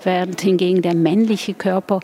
während 0.04 0.40
hingegen 0.40 0.80
der 0.80 0.94
männliche 0.94 1.54
Körper 1.54 2.00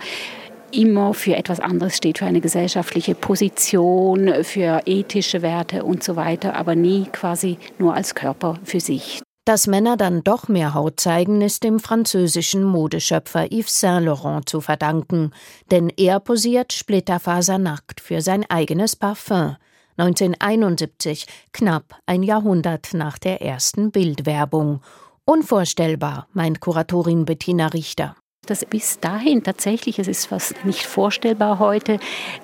immer 0.73 1.15
für 1.15 1.37
etwas 1.37 1.61
anderes 1.61 1.97
steht, 1.97 2.19
für 2.19 2.27
eine 2.27 2.41
gesellschaftliche 2.41 3.15
Position, 3.15 4.45
für 4.45 4.83
ethische 4.87 5.43
Werte 5.43 5.85
und 5.85 6.03
so 6.03 6.17
weiter, 6.17 6.55
aber 6.55 6.75
nie 6.75 7.05
quasi 7.13 7.59
nur 7.79 7.95
als 7.95 8.15
Körper 8.15 8.59
für 8.65 8.81
sich. 8.81 9.21
Dass 9.45 9.67
Männer 9.67 9.97
dann 9.97 10.23
doch 10.23 10.49
mehr 10.49 10.75
Haut 10.75 11.01
zeigen, 11.01 11.41
ist 11.41 11.65
dem 11.65 11.81
französischen 11.81 12.65
Modeschöpfer 12.65 13.51
Yves 13.51 13.81
Saint 13.81 14.05
Laurent 14.05 14.47
zu 14.47 14.61
verdanken, 14.61 15.33
denn 15.71 15.91
er 15.97 16.21
posiert 16.21 16.75
splitterfasernackt 16.75 18.03
für 18.03 18.21
sein 18.21 18.45
eigenes 18.51 18.95
Parfum. 18.95 19.57
1971, 19.97 21.27
knapp 21.53 21.97
ein 22.05 22.23
Jahrhundert 22.23 22.93
nach 22.93 23.19
der 23.19 23.41
ersten 23.41 23.91
Bildwerbung. 23.91 24.83
Unvorstellbar, 25.25 26.29
meint 26.35 26.61
Kuratorin 26.61 27.25
Bettina 27.25 27.69
Richter 27.69 28.15
dass 28.51 28.65
bis 28.65 29.01
dahin 29.01 29.43
tatsächlich, 29.43 29.99
es 29.99 30.09
ist 30.09 30.27
fast 30.27 30.65
nicht 30.65 30.85
vorstellbar 30.85 31.59
heute, 31.59 31.99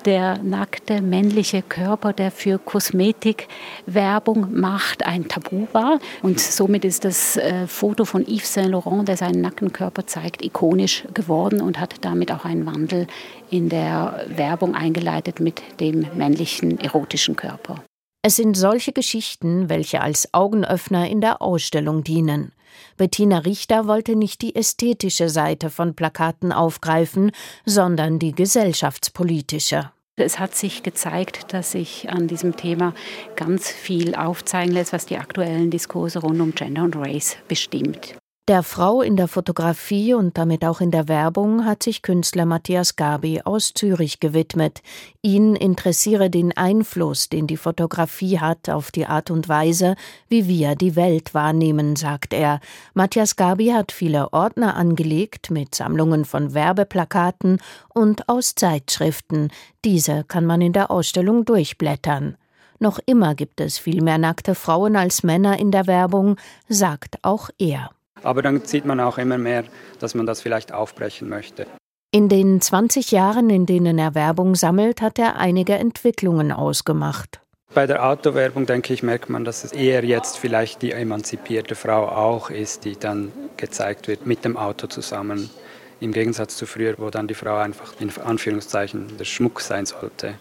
der 0.04 0.38
nackte 0.42 1.00
männliche 1.00 1.62
Körper, 1.62 2.12
der 2.12 2.30
für 2.30 2.58
Kosmetik 2.58 3.48
Werbung 3.86 4.58
macht, 4.58 5.06
ein 5.06 5.28
Tabu 5.28 5.66
war. 5.72 5.98
Und 6.22 6.40
somit 6.40 6.84
ist 6.84 7.04
das 7.04 7.36
äh, 7.36 7.66
Foto 7.66 8.04
von 8.04 8.22
Yves 8.26 8.54
Saint 8.54 8.70
Laurent, 8.70 9.08
der 9.08 9.16
seinen 9.16 9.40
nackten 9.40 9.72
Körper 9.72 10.06
zeigt, 10.06 10.44
ikonisch 10.44 11.04
geworden 11.14 11.60
und 11.60 11.80
hat 11.80 11.96
damit 12.02 12.32
auch 12.32 12.44
einen 12.44 12.66
Wandel 12.66 13.06
in 13.50 13.68
der 13.68 14.26
Werbung 14.28 14.74
eingeleitet 14.74 15.40
mit 15.40 15.62
dem 15.80 16.06
männlichen 16.14 16.78
erotischen 16.80 17.36
Körper. 17.36 17.82
Es 18.26 18.36
sind 18.36 18.56
solche 18.56 18.92
Geschichten, 18.92 19.68
welche 19.68 20.00
als 20.00 20.32
Augenöffner 20.32 21.06
in 21.10 21.20
der 21.20 21.42
Ausstellung 21.42 22.04
dienen. 22.04 22.52
Bettina 22.96 23.38
Richter 23.38 23.86
wollte 23.86 24.16
nicht 24.16 24.42
die 24.42 24.54
ästhetische 24.54 25.28
Seite 25.28 25.70
von 25.70 25.94
Plakaten 25.94 26.52
aufgreifen, 26.52 27.32
sondern 27.64 28.18
die 28.18 28.32
gesellschaftspolitische. 28.32 29.90
Es 30.16 30.38
hat 30.38 30.54
sich 30.54 30.84
gezeigt, 30.84 31.52
dass 31.52 31.72
sich 31.72 32.08
an 32.08 32.28
diesem 32.28 32.56
Thema 32.56 32.94
ganz 33.34 33.68
viel 33.68 34.14
aufzeigen 34.14 34.72
lässt, 34.72 34.92
was 34.92 35.06
die 35.06 35.18
aktuellen 35.18 35.70
Diskurse 35.70 36.20
rund 36.20 36.40
um 36.40 36.54
Gender 36.54 36.84
und 36.84 36.94
Race 36.94 37.36
bestimmt. 37.48 38.14
Der 38.46 38.62
Frau 38.62 39.00
in 39.00 39.16
der 39.16 39.26
Fotografie 39.26 40.12
und 40.12 40.36
damit 40.36 40.66
auch 40.66 40.82
in 40.82 40.90
der 40.90 41.08
Werbung 41.08 41.64
hat 41.64 41.82
sich 41.82 42.02
Künstler 42.02 42.44
Matthias 42.44 42.94
Gabi 42.94 43.40
aus 43.42 43.72
Zürich 43.72 44.20
gewidmet. 44.20 44.82
Ihn 45.22 45.56
interessiere 45.56 46.28
den 46.28 46.54
Einfluss, 46.54 47.30
den 47.30 47.46
die 47.46 47.56
Fotografie 47.56 48.40
hat 48.40 48.68
auf 48.68 48.90
die 48.90 49.06
Art 49.06 49.30
und 49.30 49.48
Weise, 49.48 49.96
wie 50.28 50.46
wir 50.46 50.74
die 50.74 50.94
Welt 50.94 51.32
wahrnehmen, 51.32 51.96
sagt 51.96 52.34
er. 52.34 52.60
Matthias 52.92 53.36
Gabi 53.36 53.68
hat 53.68 53.92
viele 53.92 54.30
Ordner 54.34 54.76
angelegt 54.76 55.50
mit 55.50 55.74
Sammlungen 55.74 56.26
von 56.26 56.52
Werbeplakaten 56.52 57.60
und 57.94 58.28
aus 58.28 58.54
Zeitschriften. 58.54 59.52
Diese 59.86 60.22
kann 60.22 60.44
man 60.44 60.60
in 60.60 60.74
der 60.74 60.90
Ausstellung 60.90 61.46
durchblättern. 61.46 62.36
Noch 62.78 62.98
immer 63.06 63.34
gibt 63.34 63.62
es 63.62 63.78
viel 63.78 64.02
mehr 64.02 64.18
nackte 64.18 64.54
Frauen 64.54 64.96
als 64.96 65.22
Männer 65.22 65.58
in 65.58 65.70
der 65.70 65.86
Werbung, 65.86 66.36
sagt 66.68 67.16
auch 67.22 67.48
er. 67.56 67.88
Aber 68.24 68.42
dann 68.42 68.64
sieht 68.64 68.84
man 68.84 68.98
auch 68.98 69.18
immer 69.18 69.38
mehr, 69.38 69.64
dass 70.00 70.14
man 70.14 70.26
das 70.26 70.40
vielleicht 70.40 70.72
aufbrechen 70.72 71.28
möchte. 71.28 71.66
In 72.10 72.28
den 72.28 72.60
20 72.60 73.10
Jahren, 73.10 73.50
in 73.50 73.66
denen 73.66 73.98
er 73.98 74.14
Werbung 74.14 74.54
sammelt, 74.54 75.02
hat 75.02 75.18
er 75.18 75.36
einige 75.36 75.74
Entwicklungen 75.74 76.52
ausgemacht. 76.52 77.40
Bei 77.74 77.88
der 77.88 78.08
Autowerbung, 78.08 78.66
denke 78.66 78.94
ich, 78.94 79.02
merkt 79.02 79.28
man, 79.28 79.44
dass 79.44 79.64
es 79.64 79.72
eher 79.72 80.04
jetzt 80.04 80.38
vielleicht 80.38 80.80
die 80.80 80.92
emanzipierte 80.92 81.74
Frau 81.74 82.06
auch 82.06 82.50
ist, 82.50 82.84
die 82.84 82.96
dann 82.96 83.32
gezeigt 83.56 84.06
wird 84.06 84.26
mit 84.26 84.44
dem 84.44 84.56
Auto 84.56 84.86
zusammen. 84.86 85.50
Im 85.98 86.12
Gegensatz 86.12 86.56
zu 86.56 86.66
früher, 86.66 86.94
wo 86.98 87.10
dann 87.10 87.26
die 87.26 87.34
Frau 87.34 87.56
einfach 87.56 87.94
in 87.98 88.12
Anführungszeichen 88.24 89.16
der 89.18 89.24
Schmuck 89.24 89.60
sein 89.60 89.86
sollte. 89.86 90.34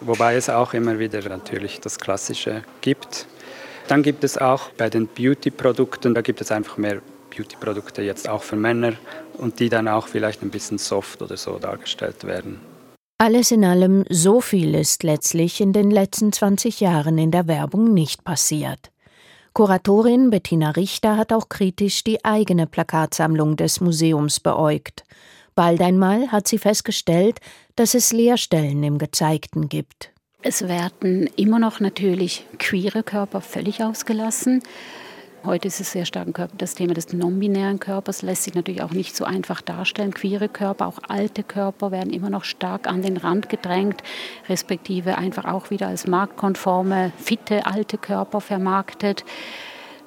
Wobei 0.00 0.34
es 0.36 0.50
auch 0.50 0.74
immer 0.74 0.98
wieder 0.98 1.26
natürlich 1.26 1.80
das 1.80 1.98
Klassische 1.98 2.64
gibt. 2.82 3.26
Dann 3.88 4.02
gibt 4.02 4.24
es 4.24 4.36
auch 4.36 4.68
bei 4.70 4.90
den 4.90 5.06
Beauty-Produkten, 5.06 6.14
da 6.14 6.20
gibt 6.20 6.42
es 6.42 6.52
einfach 6.52 6.76
mehr 6.76 7.00
Beauty-Produkte 7.34 8.02
jetzt 8.02 8.28
auch 8.28 8.42
für 8.42 8.56
Männer 8.56 8.94
und 9.38 9.60
die 9.60 9.68
dann 9.68 9.88
auch 9.88 10.08
vielleicht 10.08 10.42
ein 10.42 10.50
bisschen 10.50 10.78
soft 10.78 11.22
oder 11.22 11.36
so 11.36 11.58
dargestellt 11.58 12.24
werden. 12.24 12.60
Alles 13.18 13.50
in 13.50 13.64
allem, 13.64 14.04
so 14.10 14.40
viel 14.40 14.74
ist 14.74 15.02
letztlich 15.02 15.60
in 15.60 15.72
den 15.72 15.90
letzten 15.90 16.32
20 16.32 16.80
Jahren 16.80 17.16
in 17.16 17.30
der 17.30 17.46
Werbung 17.46 17.94
nicht 17.94 18.24
passiert. 18.24 18.90
Kuratorin 19.52 20.30
Bettina 20.30 20.70
Richter 20.70 21.16
hat 21.16 21.32
auch 21.32 21.48
kritisch 21.48 22.02
die 22.02 22.24
eigene 22.24 22.66
Plakatsammlung 22.66 23.56
des 23.56 23.80
Museums 23.80 24.40
beäugt. 24.40 25.04
Bald 25.54 25.80
einmal 25.80 26.32
hat 26.32 26.48
sie 26.48 26.58
festgestellt, 26.58 27.38
dass 27.76 27.94
es 27.94 28.12
Leerstellen 28.12 28.82
im 28.82 28.98
Gezeigten 28.98 29.68
gibt. 29.68 30.10
Es 30.42 30.66
werden 30.66 31.30
immer 31.36 31.60
noch 31.60 31.78
natürlich 31.78 32.44
queere 32.58 33.04
Körper 33.04 33.40
völlig 33.40 33.82
ausgelassen. 33.82 34.62
Heute 35.44 35.68
ist 35.68 35.78
es 35.78 35.92
sehr 35.92 36.06
stark 36.06 36.28
das 36.56 36.74
Thema 36.74 36.94
des 36.94 37.12
non-binären 37.12 37.78
Körpers, 37.78 38.22
lässt 38.22 38.44
sich 38.44 38.54
natürlich 38.54 38.80
auch 38.80 38.92
nicht 38.92 39.14
so 39.14 39.26
einfach 39.26 39.60
darstellen. 39.60 40.14
Queere 40.14 40.48
Körper, 40.48 40.86
auch 40.86 40.98
alte 41.06 41.42
Körper 41.42 41.90
werden 41.90 42.14
immer 42.14 42.30
noch 42.30 42.44
stark 42.44 42.86
an 42.88 43.02
den 43.02 43.18
Rand 43.18 43.50
gedrängt, 43.50 44.02
respektive 44.48 45.18
einfach 45.18 45.44
auch 45.44 45.68
wieder 45.68 45.88
als 45.88 46.06
marktkonforme, 46.06 47.12
fitte 47.18 47.66
alte 47.66 47.98
Körper 47.98 48.40
vermarktet. 48.40 49.26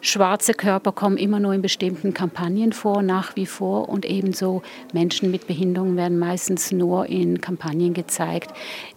Schwarze 0.01 0.55
Körper 0.55 0.91
kommen 0.91 1.17
immer 1.17 1.39
nur 1.39 1.53
in 1.53 1.61
bestimmten 1.61 2.15
Kampagnen 2.15 2.73
vor, 2.73 3.03
nach 3.03 3.35
wie 3.35 3.45
vor. 3.45 3.89
Und 3.89 4.05
ebenso 4.05 4.63
Menschen 4.91 5.29
mit 5.29 5.45
Behinderungen 5.45 5.97
werden 5.97 6.17
meistens 6.17 6.71
nur 6.71 7.05
in 7.07 7.41
Kampagnen 7.41 7.93
gezeigt, 7.93 8.51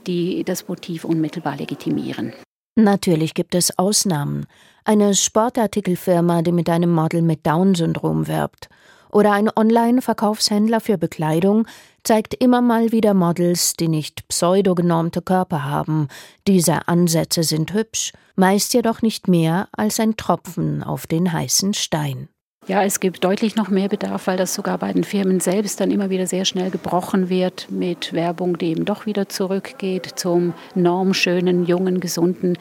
die 0.06 0.42
das 0.44 0.68
Motiv 0.68 1.04
unmittelbar 1.04 1.56
legitimieren. 1.56 2.32
Natürlich 2.76 3.34
gibt 3.34 3.54
es 3.54 3.78
Ausnahmen. 3.78 4.46
Eine 4.84 5.14
Sportartikelfirma, 5.14 6.42
die 6.42 6.52
mit 6.52 6.68
einem 6.68 6.92
Model 6.92 7.22
mit 7.22 7.46
Down-Syndrom 7.46 8.26
wirbt. 8.28 8.68
Oder 9.12 9.32
ein 9.32 9.50
Online-Verkaufshändler 9.54 10.80
für 10.80 10.96
Bekleidung 10.96 11.66
zeigt 12.04 12.34
immer 12.34 12.60
mal 12.60 12.92
wieder 12.92 13.12
Models, 13.12 13.74
die 13.74 13.88
nicht 13.88 14.28
pseudogenormte 14.28 15.20
Körper 15.20 15.64
haben. 15.64 16.08
Diese 16.46 16.88
Ansätze 16.88 17.42
sind 17.42 17.72
hübsch, 17.72 18.12
meist 18.36 18.72
jedoch 18.72 19.02
nicht 19.02 19.28
mehr 19.28 19.68
als 19.72 19.98
ein 20.00 20.16
Tropfen 20.16 20.82
auf 20.82 21.06
den 21.06 21.32
heißen 21.32 21.74
Stein. 21.74 22.28
Ja, 22.70 22.84
es 22.84 23.00
gibt 23.00 23.24
deutlich 23.24 23.56
noch 23.56 23.68
mehr 23.68 23.88
Bedarf, 23.88 24.28
weil 24.28 24.36
das 24.36 24.54
sogar 24.54 24.78
bei 24.78 24.92
den 24.92 25.02
Firmen 25.02 25.40
selbst 25.40 25.80
dann 25.80 25.90
immer 25.90 26.08
wieder 26.08 26.28
sehr 26.28 26.44
schnell 26.44 26.70
gebrochen 26.70 27.28
wird 27.28 27.66
mit 27.68 28.12
Werbung, 28.12 28.58
die 28.58 28.66
eben 28.66 28.84
doch 28.84 29.06
wieder 29.06 29.28
zurückgeht 29.28 30.12
zum 30.14 30.54
normschönen, 30.76 31.66
jungen, 31.66 31.98
gesunden 31.98 32.56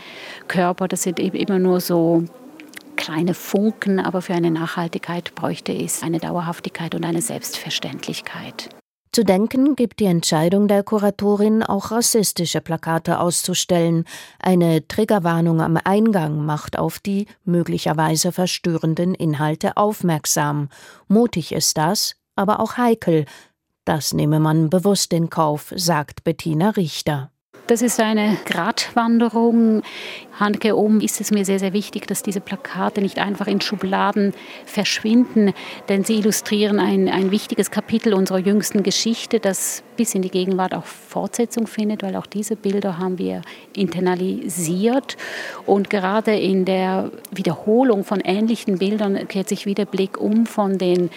Körper. 0.48 0.88
Das 0.88 1.04
sind 1.04 1.20
eben 1.20 1.38
immer 1.38 1.60
nur 1.60 1.80
so 1.80 2.24
kleine 2.96 3.36
Funken, 3.36 4.00
aber 4.00 4.24
für 4.24 4.34
eine 4.34 4.50
Nachhaltigkeit 4.50 5.36
bräuchte 5.36 5.74
es 5.74 6.02
eine 6.02 6.18
Dauerhaftigkeit 6.18 6.96
und 6.96 7.06
eine 7.06 7.22
Selbstverständlichkeit. 7.22 8.79
Zu 9.12 9.26
denken 9.26 9.76
gibt 9.76 10.00
die 10.00 10.06
Entscheidung 10.06 10.68
der 10.68 10.84
Kuratorin, 10.84 11.64
auch 11.64 11.90
rassistische 11.90 12.62
Plakate 12.62 13.20
auszustellen. 13.20 14.06
Eine 14.40 14.88
Triggerwarnung 14.88 15.62
am 15.62 15.80
Eingang 15.84 16.46
macht 16.46 16.78
auf 16.78 17.00
die 17.00 17.26
möglicherweise 17.44 18.32
verstörenden 18.32 19.16
Inhalte 19.16 19.78
aufmerksam. 19.78 20.70
Mutig 21.08 21.54
ist 21.54 21.78
das, 21.78 22.18
aber 22.36 22.60
auch 22.60 22.78
heikel. 22.78 23.26
Das 23.84 24.14
nehme 24.14 24.40
man 24.40 24.70
bewusst 24.70 25.12
in 25.12 25.32
Kauf, 25.32 25.74
sagt 25.76 26.24
Bettina 26.24 26.70
Richter. 26.70 27.32
Das 27.70 27.84
ist 27.84 28.00
eine 28.00 28.36
Gratwanderung. 28.46 29.84
Handkerum 30.40 31.02
ist 31.02 31.22
es 31.22 31.30
mir 31.30 31.46
sehr, 31.46 31.60
sehr 31.60 31.72
wichtig, 31.72 32.08
dass 32.08 32.24
diese 32.24 32.42
Plakate 32.42 33.00
nicht 33.00 33.20
einfach 33.20 33.46
in 33.46 33.62
Schubladen 33.62 34.34
verschwinden, 34.66 35.54
denn 35.88 36.04
sie 36.04 36.16
illustrieren 36.16 36.80
ein, 36.80 37.08
ein 37.08 37.30
wichtiges 37.30 37.70
Kapitel 37.70 38.16
unserer 38.16 38.40
jüngsten 38.40 38.82
Geschichte, 38.82 39.40
das 39.40 39.84
bis 39.98 40.16
in 40.16 40.24
die 40.24 40.32
Gegenwart 40.32 40.74
auch 40.74 40.86
Fortsetzung 40.86 41.68
findet, 41.68 42.02
weil 42.02 42.16
auch 42.16 42.26
diese 42.26 42.56
Bilder 42.56 42.98
haben 42.98 43.20
wir 43.20 43.44
internalisiert. 43.76 45.16
Und 45.68 45.92
gerade 45.92 46.36
in 46.36 46.66
der 46.66 47.12
Wiederholung 47.30 48.04
von 48.04 48.20
ähnlichen 48.22 48.80
Bildern 48.80 49.28
kehrt 49.28 49.48
sich 49.48 49.68
wieder 49.68 49.86
Blick 49.86 50.20
um 50.20 50.48
von 50.48 50.80
den 50.80 51.12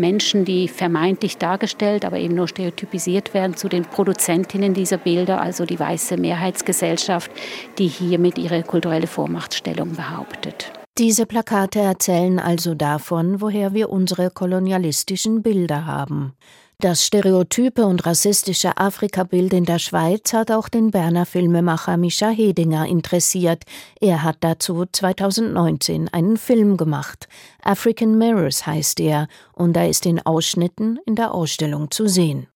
Menschen, 0.00 0.44
die 0.44 0.66
vermeintlich 0.66 1.38
dargestellt, 1.38 2.04
aber 2.04 2.18
eben 2.18 2.34
nur 2.34 2.48
stereotypisiert 2.48 3.34
werden, 3.34 3.54
zu 3.56 3.68
den 3.68 3.84
Produzentinnen 3.84 4.74
dieser 4.74 4.96
Bilder, 4.98 5.40
also 5.40 5.66
die 5.66 5.78
weiße 5.78 6.16
Mehrheitsgesellschaft, 6.16 7.30
die 7.78 7.86
hiermit 7.86 8.38
ihre 8.38 8.62
kulturelle 8.62 9.06
Vormachtstellung 9.06 9.94
behauptet. 9.94 10.72
Diese 10.98 11.24
Plakate 11.24 11.78
erzählen 11.78 12.38
also 12.38 12.74
davon, 12.74 13.40
woher 13.40 13.72
wir 13.72 13.90
unsere 13.90 14.30
kolonialistischen 14.30 15.42
Bilder 15.42 15.86
haben. 15.86 16.34
Das 16.80 17.04
stereotype 17.04 17.84
und 17.84 18.06
rassistische 18.06 18.78
Afrikabild 18.78 19.52
in 19.52 19.66
der 19.66 19.78
Schweiz 19.78 20.32
hat 20.32 20.50
auch 20.50 20.70
den 20.70 20.90
Berner 20.90 21.26
Filmemacher 21.26 21.98
Mischa 21.98 22.30
Hedinger 22.30 22.86
interessiert. 22.86 23.64
Er 24.00 24.22
hat 24.22 24.38
dazu 24.40 24.86
2019 24.90 26.08
einen 26.08 26.38
Film 26.38 26.78
gemacht. 26.78 27.28
African 27.62 28.16
Mirrors 28.16 28.66
heißt 28.66 28.98
er, 29.00 29.28
und 29.52 29.76
er 29.76 29.90
ist 29.90 30.06
in 30.06 30.24
Ausschnitten 30.24 30.98
in 31.04 31.16
der 31.16 31.34
Ausstellung 31.34 31.90
zu 31.90 32.08
sehen. 32.08 32.46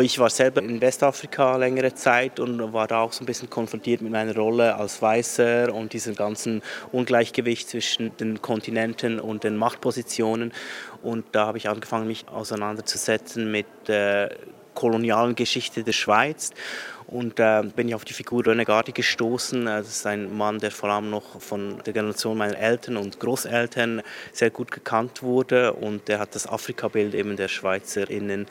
Ich 0.00 0.18
war 0.18 0.30
selber 0.30 0.62
in 0.62 0.80
Westafrika 0.80 1.56
längere 1.56 1.94
Zeit 1.94 2.40
und 2.40 2.72
war 2.72 2.86
da 2.86 3.02
auch 3.02 3.12
so 3.12 3.22
ein 3.22 3.26
bisschen 3.26 3.50
konfrontiert 3.50 4.00
mit 4.00 4.10
meiner 4.10 4.34
Rolle 4.34 4.74
als 4.76 5.02
Weißer 5.02 5.74
und 5.74 5.92
diesem 5.92 6.14
ganzen 6.14 6.62
Ungleichgewicht 6.90 7.68
zwischen 7.68 8.16
den 8.16 8.40
Kontinenten 8.40 9.20
und 9.20 9.44
den 9.44 9.56
Machtpositionen. 9.56 10.52
Und 11.02 11.26
da 11.32 11.46
habe 11.46 11.58
ich 11.58 11.68
angefangen, 11.68 12.06
mich 12.06 12.26
auseinanderzusetzen 12.28 13.50
mit 13.50 13.66
der 13.88 14.36
kolonialen 14.80 15.34
Geschichte 15.34 15.84
der 15.84 15.92
Schweiz. 15.92 16.50
Und 17.06 17.38
äh, 17.40 17.62
bin 17.74 17.88
ich 17.88 17.94
auf 17.94 18.04
die 18.04 18.12
Figur 18.12 18.42
René 18.44 18.64
Gardi 18.64 18.92
gestoßen. 18.92 19.66
Äh, 19.66 19.78
das 19.78 19.88
ist 19.88 20.06
ein 20.06 20.36
Mann, 20.36 20.58
der 20.58 20.70
vor 20.70 20.88
allem 20.88 21.10
noch 21.10 21.40
von 21.40 21.82
der 21.84 21.92
Generation 21.92 22.38
meiner 22.38 22.56
Eltern 22.56 22.96
und 22.96 23.20
Großeltern 23.20 24.02
sehr 24.32 24.50
gut 24.50 24.70
gekannt 24.70 25.22
wurde. 25.22 25.74
Und 25.74 26.08
der 26.08 26.18
hat 26.18 26.34
das 26.34 26.46
Afrikabild 26.46 27.14
eben 27.14 27.36
der 27.36 27.48
SchweizerInnen 27.48 28.46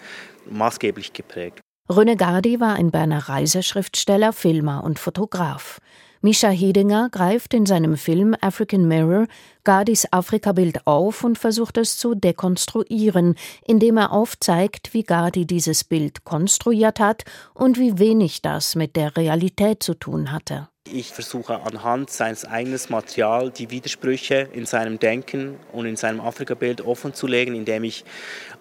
maßgeblich 0.49 1.13
geprägt. 1.13 1.61
René 1.89 2.15
Gardi 2.15 2.59
war 2.59 2.75
ein 2.75 2.91
Berner 2.91 3.29
Reiseschriftsteller, 3.29 4.31
Filmer 4.33 4.83
und 4.83 4.99
Fotograf. 4.99 5.79
Mischa 6.21 6.49
Hedinger 6.49 7.09
greift 7.09 7.53
in 7.53 7.65
seinem 7.65 7.95
Film 7.95 8.35
African 8.41 8.87
Mirror 8.87 9.25
Gardis 9.63 10.07
Afrikabild 10.11 10.87
auf 10.87 11.23
und 11.23 11.37
versucht 11.37 11.77
es 11.77 11.97
zu 11.97 12.15
dekonstruieren, 12.15 13.35
indem 13.65 13.97
er 13.97 14.11
aufzeigt, 14.11 14.93
wie 14.93 15.03
Gardi 15.03 15.45
dieses 15.45 15.83
Bild 15.83 16.23
konstruiert 16.23 16.99
hat 16.99 17.23
und 17.53 17.77
wie 17.77 17.99
wenig 17.99 18.41
das 18.41 18.75
mit 18.75 18.95
der 18.95 19.15
Realität 19.17 19.83
zu 19.83 19.93
tun 19.93 20.31
hatte. 20.31 20.69
Ich 20.91 21.09
versuche 21.13 21.61
anhand 21.61 22.09
seines 22.09 22.45
eigenen 22.45 22.79
Materials 22.89 23.53
die 23.53 23.69
Widersprüche 23.69 24.49
in 24.53 24.65
seinem 24.65 24.97
Denken 24.97 25.57
und 25.71 25.85
in 25.85 25.95
seinem 25.95 26.19
Afrikabild 26.19 26.81
offenzulegen, 26.81 27.53
indem 27.53 27.83
ich 27.83 28.05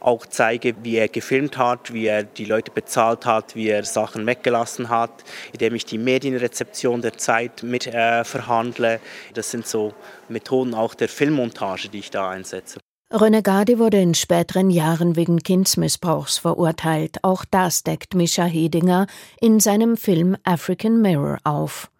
auch 0.00 0.26
zeige, 0.26 0.74
wie 0.82 0.96
er 0.96 1.08
gefilmt 1.08 1.56
hat, 1.56 1.92
wie 1.94 2.06
er 2.06 2.24
die 2.24 2.44
Leute 2.44 2.70
bezahlt 2.70 3.24
hat, 3.24 3.56
wie 3.56 3.68
er 3.68 3.82
Sachen 3.84 4.26
weggelassen 4.26 4.90
hat, 4.90 5.24
indem 5.52 5.74
ich 5.74 5.86
die 5.86 5.96
Medienrezeption 5.96 7.00
der 7.00 7.16
Zeit 7.16 7.62
mit 7.62 7.86
äh, 7.86 8.24
verhandle. 8.24 9.00
Das 9.32 9.50
sind 9.50 9.66
so 9.66 9.94
Methoden 10.30 10.74
auch 10.74 10.94
der 10.94 11.08
Filmmontage, 11.08 11.88
die 11.88 11.98
ich 11.98 12.10
da 12.10 12.28
einsetze. 12.30 12.80
René 13.10 13.40
Gardi 13.40 13.78
wurde 13.78 14.00
in 14.00 14.14
späteren 14.14 14.68
Jahren 14.68 15.16
wegen 15.16 15.42
Kindsmissbrauchs 15.42 16.36
verurteilt. 16.36 17.18
Auch 17.22 17.46
das 17.46 17.82
deckt 17.82 18.14
Mischa 18.14 18.44
Hedinger 18.44 19.06
in 19.40 19.60
seinem 19.60 19.96
Film 19.96 20.36
African 20.44 21.00
Mirror 21.00 21.38
auf. 21.44 21.90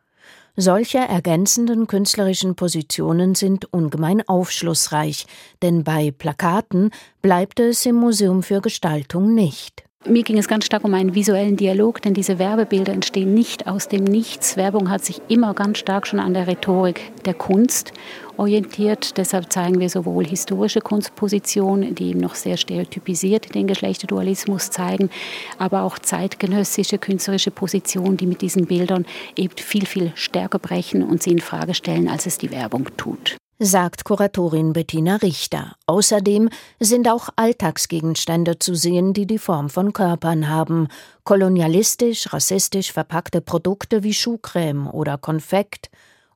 Solche 0.55 0.99
ergänzenden 0.99 1.87
künstlerischen 1.87 2.57
Positionen 2.57 3.35
sind 3.35 3.73
ungemein 3.73 4.29
aufschlussreich, 4.29 5.27
denn 5.63 5.85
bei 5.85 6.11
Plakaten 6.11 6.91
bleibt 7.23 7.61
es 7.61 7.87
im 7.87 7.95
Museum 7.95 8.43
für 8.43 8.61
Gestaltung 8.61 9.35
nicht. 9.35 9.88
Mir 10.07 10.23
ging 10.23 10.39
es 10.39 10.49
ganz 10.49 10.65
stark 10.65 10.85
um 10.85 10.95
einen 10.95 11.15
visuellen 11.15 11.57
Dialog, 11.57 12.01
denn 12.01 12.15
diese 12.15 12.39
Werbebilder 12.39 12.93
entstehen 12.93 13.35
nicht 13.35 13.67
aus 13.67 13.89
dem 13.89 14.05
Nichts. 14.05 14.57
Werbung 14.57 14.91
hat 14.91 15.05
sich 15.05 15.21
immer 15.29 15.55
ganz 15.55 15.79
stark 15.79 16.07
schon 16.07 16.21
an 16.21 16.35
der 16.35 16.47
Rhetorik 16.47 17.13
der 17.25 17.35
Kunst 17.35 17.93
orientiert. 18.37 19.19
Deshalb 19.19 19.53
zeigen 19.53 19.81
wir 19.81 19.91
sowohl 19.91 20.25
historische 20.25 20.81
Kunstpositionen, 20.81 21.97
die 21.97 22.11
eben 22.11 22.21
noch 22.21 22.37
sehr 22.37 22.57
stereotypisiert 22.57 23.55
den 23.55 23.67
Geschlechterdualismus 23.67 24.71
zeigen, 24.71 25.11
aber 25.59 25.83
auch 25.83 25.99
zeitgenössische 25.99 26.99
künstlerische 26.99 27.51
Positionen, 27.51 28.17
die 28.17 28.27
mit 28.27 28.41
diesen 28.41 28.67
Bildern 28.67 29.05
eben 29.37 29.55
viel, 29.57 29.85
viel 29.85 30.13
stärker 30.15 30.61
brechen 30.61 31.03
und 31.03 31.25
sie 31.25 31.33
in 31.33 31.41
Frage 31.41 31.75
stellen, 31.75 32.09
als 32.09 32.25
es 32.25 32.39
die 32.39 32.53
Werbung 32.53 32.89
tut 32.97 33.38
sagt 33.59 34.05
Kuratorin 34.05 34.73
Bettina 34.73 35.17
Richter. 35.17 35.75
Außerdem 35.87 36.49
sind 36.79 37.09
auch 37.09 37.29
Alltagsgegenstände 37.37 38.59
zu 38.59 38.75
sehen, 38.75 39.13
die 39.13 39.27
die 39.27 39.39
Form 39.39 39.69
von 39.69 39.93
Körpern 39.93 40.49
haben. 40.49 40.89
Kolonialistisch, 41.25 42.33
rassistisch 42.33 42.93
verpackte 42.93 43.41
Produkte 43.41 44.03
wie 44.05 44.15
Schuhcreme 44.15 44.89
oder 44.89 45.19
Konfekt, 45.19 45.91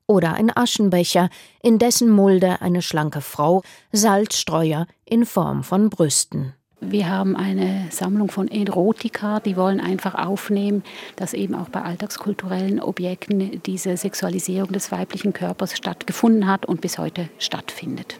oder 0.05 0.33
ein 0.33 0.55
Aschenbecher, 0.55 1.29
in 1.61 1.79
dessen 1.79 2.09
Mulde 2.09 2.61
eine 2.61 2.81
schlanke 2.81 3.21
Frau 3.21 3.63
Salzstreuer 3.91 4.85
in 5.05 5.25
Form 5.25 5.63
von 5.63 5.89
Brüsten. 5.89 6.53
Wir 6.89 7.09
haben 7.09 7.35
eine 7.35 7.87
Sammlung 7.91 8.29
von 8.29 8.47
Erotika, 8.47 9.39
die 9.39 9.55
wollen 9.55 9.79
einfach 9.79 10.15
aufnehmen, 10.15 10.83
dass 11.15 11.33
eben 11.33 11.55
auch 11.55 11.69
bei 11.69 11.81
alltagskulturellen 11.81 12.81
Objekten 12.81 13.61
diese 13.65 13.95
Sexualisierung 13.95 14.71
des 14.71 14.91
weiblichen 14.91 15.33
Körpers 15.33 15.77
stattgefunden 15.77 16.47
hat 16.47 16.65
und 16.65 16.81
bis 16.81 16.97
heute 16.97 17.29
stattfindet. 17.39 18.19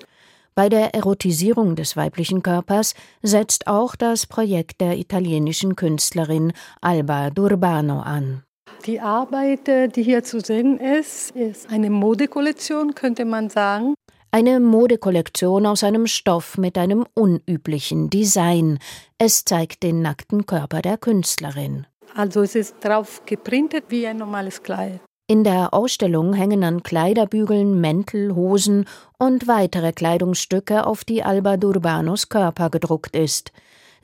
Bei 0.55 0.69
der 0.69 0.93
Erotisierung 0.93 1.75
des 1.75 1.97
weiblichen 1.97 2.43
Körpers 2.43 2.93
setzt 3.21 3.67
auch 3.67 3.95
das 3.95 4.27
Projekt 4.27 4.81
der 4.81 4.97
italienischen 4.97 5.75
Künstlerin 5.75 6.53
Alba 6.79 7.27
D'Urbano 7.27 8.01
an. 8.01 8.43
Die 8.85 8.99
Arbeit, 8.99 9.67
äh, 9.67 9.87
die 9.87 10.03
hier 10.03 10.23
zu 10.23 10.41
sehen 10.41 10.77
ist, 10.77 11.31
ist 11.31 11.69
eine 11.69 11.89
Modekollektion, 11.89 12.95
könnte 12.95 13.25
man 13.25 13.49
sagen. 13.49 13.95
Eine 14.35 14.59
Modekollektion 14.59 15.67
aus 15.67 15.83
einem 15.83 16.07
Stoff 16.07 16.57
mit 16.57 16.75
einem 16.79 17.05
unüblichen 17.13 18.09
Design. 18.09 18.79
Es 19.19 19.45
zeigt 19.45 19.83
den 19.83 20.01
nackten 20.01 20.47
Körper 20.47 20.81
der 20.81 20.97
Künstlerin. 20.97 21.85
Also 22.15 22.41
es 22.41 22.55
ist 22.55 22.77
drauf 22.81 23.21
geprintet 23.27 23.83
wie 23.89 24.07
ein 24.07 24.17
normales 24.17 24.63
Kleid. 24.63 25.01
In 25.27 25.43
der 25.43 25.75
Ausstellung 25.75 26.33
hängen 26.33 26.63
an 26.63 26.81
Kleiderbügeln 26.81 27.79
Mäntel, 27.79 28.33
Hosen 28.33 28.85
und 29.19 29.47
weitere 29.47 29.91
Kleidungsstücke, 29.91 30.87
auf 30.87 31.03
die 31.03 31.21
Alba 31.21 31.53
D'Urbanos 31.53 32.27
Körper 32.27 32.71
gedruckt 32.71 33.15
ist. 33.15 33.51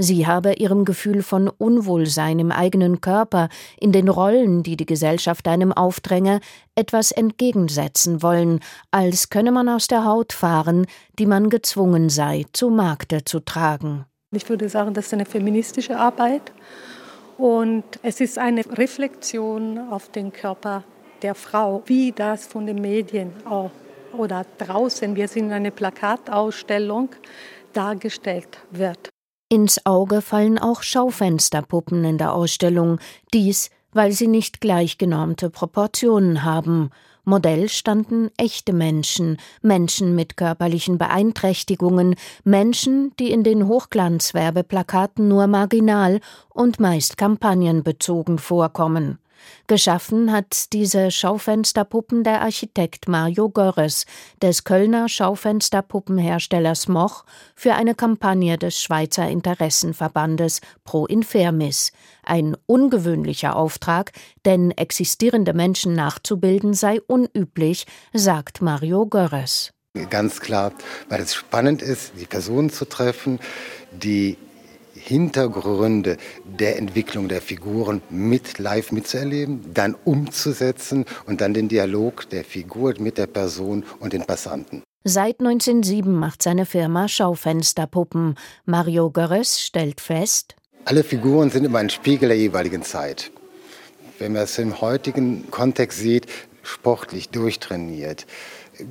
Sie 0.02 0.26
habe 0.26 0.54
ihrem 0.54 0.86
Gefühl 0.86 1.22
von 1.24 1.50
Unwohlsein 1.50 2.40
im 2.40 2.54
eigenen 2.54 3.02
Körper, 3.02 3.50
in 3.78 3.92
den 3.92 4.08
Rollen, 4.08 4.64
die 4.64 4.78
die 4.78 4.86
Gesellschaft 4.86 5.46
einem 5.46 5.74
aufdränge, 5.74 6.40
etwas 6.74 7.12
entgegensetzen 7.12 8.24
wollen, 8.24 8.62
als 8.92 9.30
könne 9.30 9.52
man 9.52 9.68
aus 9.68 9.90
der 9.90 10.06
Haut 10.06 10.32
fahren, 10.32 10.88
die 11.20 11.26
man 11.26 11.50
gezwungen 11.50 12.08
sei, 12.08 12.46
zu 12.54 12.70
Markte 12.70 13.26
zu 13.26 13.42
tragen. 13.42 14.06
Ich 14.32 14.48
würde 14.48 14.70
sagen, 14.70 14.94
das 14.94 15.08
ist 15.08 15.14
eine 15.14 15.26
feministische 15.26 15.98
Arbeit 15.98 16.54
und 17.38 17.84
es 18.02 18.22
ist 18.22 18.38
eine 18.40 18.62
Reflexion 18.78 19.80
auf 19.92 20.08
den 20.08 20.32
Körper 20.32 20.86
der 21.24 21.36
Frau, 21.36 21.84
wie 21.88 22.14
das 22.14 22.48
von 22.48 22.66
den 22.66 22.80
Medien 22.80 23.34
auch 23.44 23.72
oder 24.18 24.46
draußen, 24.60 25.14
wir 25.18 25.28
sind 25.28 25.48
in 25.48 25.52
einer 25.52 25.72
Plakatausstellung, 25.72 27.10
dargestellt 27.74 28.60
wird. 28.72 29.09
Ins 29.52 29.84
Auge 29.84 30.22
fallen 30.22 30.60
auch 30.60 30.84
Schaufensterpuppen 30.84 32.06
in 32.06 32.20
der 32.20 32.34
Ausstellung, 32.34 33.00
dies, 33.34 33.72
weil 33.92 34.12
sie 34.12 34.28
nicht 34.28 34.62
gleichgenormte 34.62 35.50
Proportionen 35.50 36.44
haben. 36.44 36.92
Modell 37.26 37.68
standen 37.68 38.30
echte 38.38 38.74
Menschen, 38.74 39.38
Menschen 39.64 40.14
mit 40.14 40.38
körperlichen 40.38 41.00
Beeinträchtigungen, 41.00 42.14
Menschen, 42.44 43.12
die 43.20 43.32
in 43.32 43.44
den 43.44 43.68
Hochglanzwerbeplakaten 43.68 45.28
nur 45.28 45.48
marginal 45.48 46.20
und 46.50 46.80
meist 46.80 47.18
kampagnenbezogen 47.18 48.38
vorkommen. 48.38 49.18
Geschaffen 49.68 50.32
hat 50.32 50.74
diese 50.74 51.12
Schaufensterpuppen 51.12 52.24
der 52.24 52.42
Architekt 52.42 53.08
Mario 53.08 53.50
Görres 53.50 54.06
des 54.42 54.64
Kölner 54.64 55.10
Schaufensterpuppenherstellers 55.10 56.88
Moch 56.88 57.26
für 57.56 57.76
eine 57.76 57.96
Kampagne 57.96 58.58
des 58.58 58.82
Schweizer 58.82 59.28
Interessenverbandes 59.28 60.62
Pro 60.84 61.06
Infermis. 61.06 61.92
Ein 62.24 62.58
ungewöhnlicher 62.66 63.56
Auftrag, 63.56 64.12
denn 64.46 64.72
existierende 64.72 65.54
Menschen 65.54 65.94
nachzubilden 65.94 66.74
sei 66.74 67.00
unüblich, 67.02 67.86
sagt 68.14 68.62
Mario 68.62 69.06
Görres. 69.06 69.72
Ganz 70.10 70.40
klar, 70.40 70.72
weil 71.10 71.22
es 71.22 71.34
spannend 71.34 71.82
ist, 71.82 72.14
die 72.20 72.26
Personen 72.26 72.70
zu 72.70 72.86
treffen, 72.86 73.40
die 73.92 74.38
Hintergründe 74.94 76.18
der 76.44 76.78
Entwicklung 76.78 77.28
der 77.28 77.42
Figuren 77.42 78.02
mit 78.10 78.60
live 78.60 78.92
mitzuerleben, 78.92 79.74
dann 79.74 79.96
umzusetzen 80.06 81.06
und 81.26 81.42
dann 81.42 81.54
den 81.54 81.68
Dialog 81.68 82.30
der 82.30 82.44
Figur 82.44 82.94
mit 83.00 83.18
der 83.18 83.28
Person 83.28 83.84
und 84.00 84.14
den 84.14 84.24
Passanten. 84.24 84.84
Seit 85.04 85.40
1907 85.40 86.14
macht 86.14 86.44
seine 86.44 86.66
Firma 86.66 87.08
Schaufensterpuppen. 87.08 88.36
Mario 88.66 89.10
Görres 89.12 89.62
stellt 89.62 90.02
fest, 90.02 90.56
alle 90.86 91.04
Figuren 91.04 91.52
sind 91.52 91.66
immer 91.66 91.80
ein 91.80 91.90
Spiegel 91.90 92.30
der 92.30 92.38
jeweiligen 92.38 92.84
Zeit. 92.84 93.32
Wenn 94.18 94.34
man 94.34 94.44
es 94.44 94.58
im 94.58 94.82
heutigen 94.82 95.52
Kontext 95.52 96.00
sieht, 96.00 96.26
sportlich 96.64 97.30
durchtrainiert, 97.30 98.26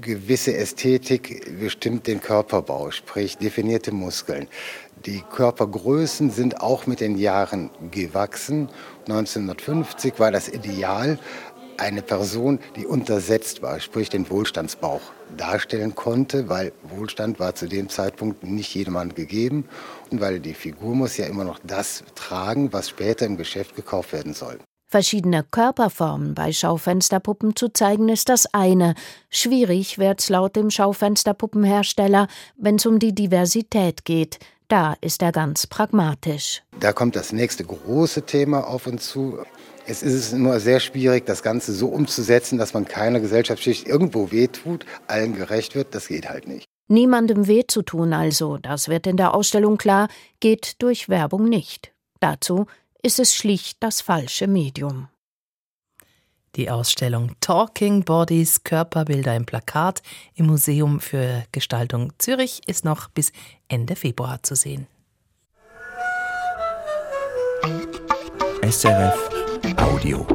gewisse 0.00 0.54
Ästhetik 0.54 1.58
bestimmt 1.58 2.06
den 2.06 2.20
Körperbau, 2.20 2.90
sprich 2.90 3.38
definierte 3.38 3.90
Muskeln. 3.90 4.48
Die 5.06 5.22
Körpergrößen 5.22 6.30
sind 6.30 6.60
auch 6.60 6.86
mit 6.86 7.00
den 7.00 7.16
Jahren 7.18 7.70
gewachsen. 7.90 8.68
1950 9.06 10.18
war 10.18 10.30
das 10.30 10.48
Ideal 10.48 11.18
eine 11.78 12.02
Person, 12.02 12.58
die 12.76 12.86
untersetzt 12.86 13.62
war, 13.62 13.78
sprich 13.78 14.08
den 14.08 14.28
Wohlstandsbauch 14.28 15.00
darstellen 15.36 15.94
konnte, 15.94 16.48
weil 16.48 16.72
Wohlstand 16.82 17.38
war 17.38 17.54
zu 17.54 17.68
dem 17.68 17.88
Zeitpunkt 17.88 18.42
nicht 18.42 18.74
jedermann 18.74 19.14
gegeben 19.14 19.68
und 20.10 20.20
weil 20.20 20.40
die 20.40 20.54
Figur 20.54 20.94
muss 20.94 21.16
ja 21.16 21.26
immer 21.26 21.44
noch 21.44 21.60
das 21.62 22.02
tragen, 22.14 22.72
was 22.72 22.88
später 22.88 23.26
im 23.26 23.36
Geschäft 23.36 23.76
gekauft 23.76 24.12
werden 24.12 24.34
soll. 24.34 24.58
Verschiedene 24.90 25.44
Körperformen 25.44 26.34
bei 26.34 26.50
Schaufensterpuppen 26.50 27.54
zu 27.54 27.68
zeigen, 27.68 28.08
ist 28.08 28.30
das 28.30 28.52
eine. 28.54 28.94
Schwierig 29.28 29.98
wird's 29.98 30.30
laut 30.30 30.56
dem 30.56 30.70
Schaufensterpuppenhersteller, 30.70 32.26
wenn 32.56 32.76
es 32.76 32.86
um 32.86 32.98
die 32.98 33.14
Diversität 33.14 34.06
geht. 34.06 34.38
Da 34.68 34.96
ist 35.00 35.22
er 35.22 35.32
ganz 35.32 35.66
pragmatisch. 35.66 36.62
Da 36.78 36.92
kommt 36.92 37.16
das 37.16 37.32
nächste 37.32 37.64
große 37.64 38.22
Thema 38.22 38.66
auf 38.66 38.86
uns 38.86 39.08
zu. 39.08 39.38
Es 39.86 40.02
ist 40.02 40.34
nur 40.34 40.60
sehr 40.60 40.80
schwierig, 40.80 41.24
das 41.24 41.42
Ganze 41.42 41.72
so 41.72 41.88
umzusetzen, 41.88 42.58
dass 42.58 42.74
man 42.74 42.84
keiner 42.84 43.20
Gesellschaftsschicht 43.20 43.88
irgendwo 43.88 44.30
wehtut, 44.30 44.84
allen 45.06 45.34
gerecht 45.34 45.74
wird. 45.74 45.94
Das 45.94 46.08
geht 46.08 46.28
halt 46.28 46.46
nicht. 46.46 46.66
Niemandem 46.88 47.46
weh 47.46 47.64
zu 47.66 47.82
tun 47.82 48.12
also, 48.12 48.58
das 48.58 48.88
wird 48.88 49.06
in 49.06 49.16
der 49.16 49.34
Ausstellung 49.34 49.78
klar, 49.78 50.08
geht 50.40 50.82
durch 50.82 51.08
Werbung 51.08 51.48
nicht. 51.48 51.92
Dazu 52.20 52.66
ist 53.02 53.18
es 53.18 53.34
schlicht 53.34 53.82
das 53.82 54.02
falsche 54.02 54.46
Medium. 54.46 55.08
Die 56.58 56.70
Ausstellung 56.70 57.36
Talking 57.38 58.02
Bodies 58.02 58.64
Körperbilder 58.64 59.36
im 59.36 59.46
Plakat 59.46 60.02
im 60.34 60.46
Museum 60.46 60.98
für 60.98 61.44
Gestaltung 61.52 62.12
Zürich 62.18 62.62
ist 62.66 62.84
noch 62.84 63.08
bis 63.10 63.30
Ende 63.68 63.94
Februar 63.94 64.42
zu 64.42 64.56
sehen. 64.56 64.88
SRF 68.68 69.30
Audio. 69.76 70.26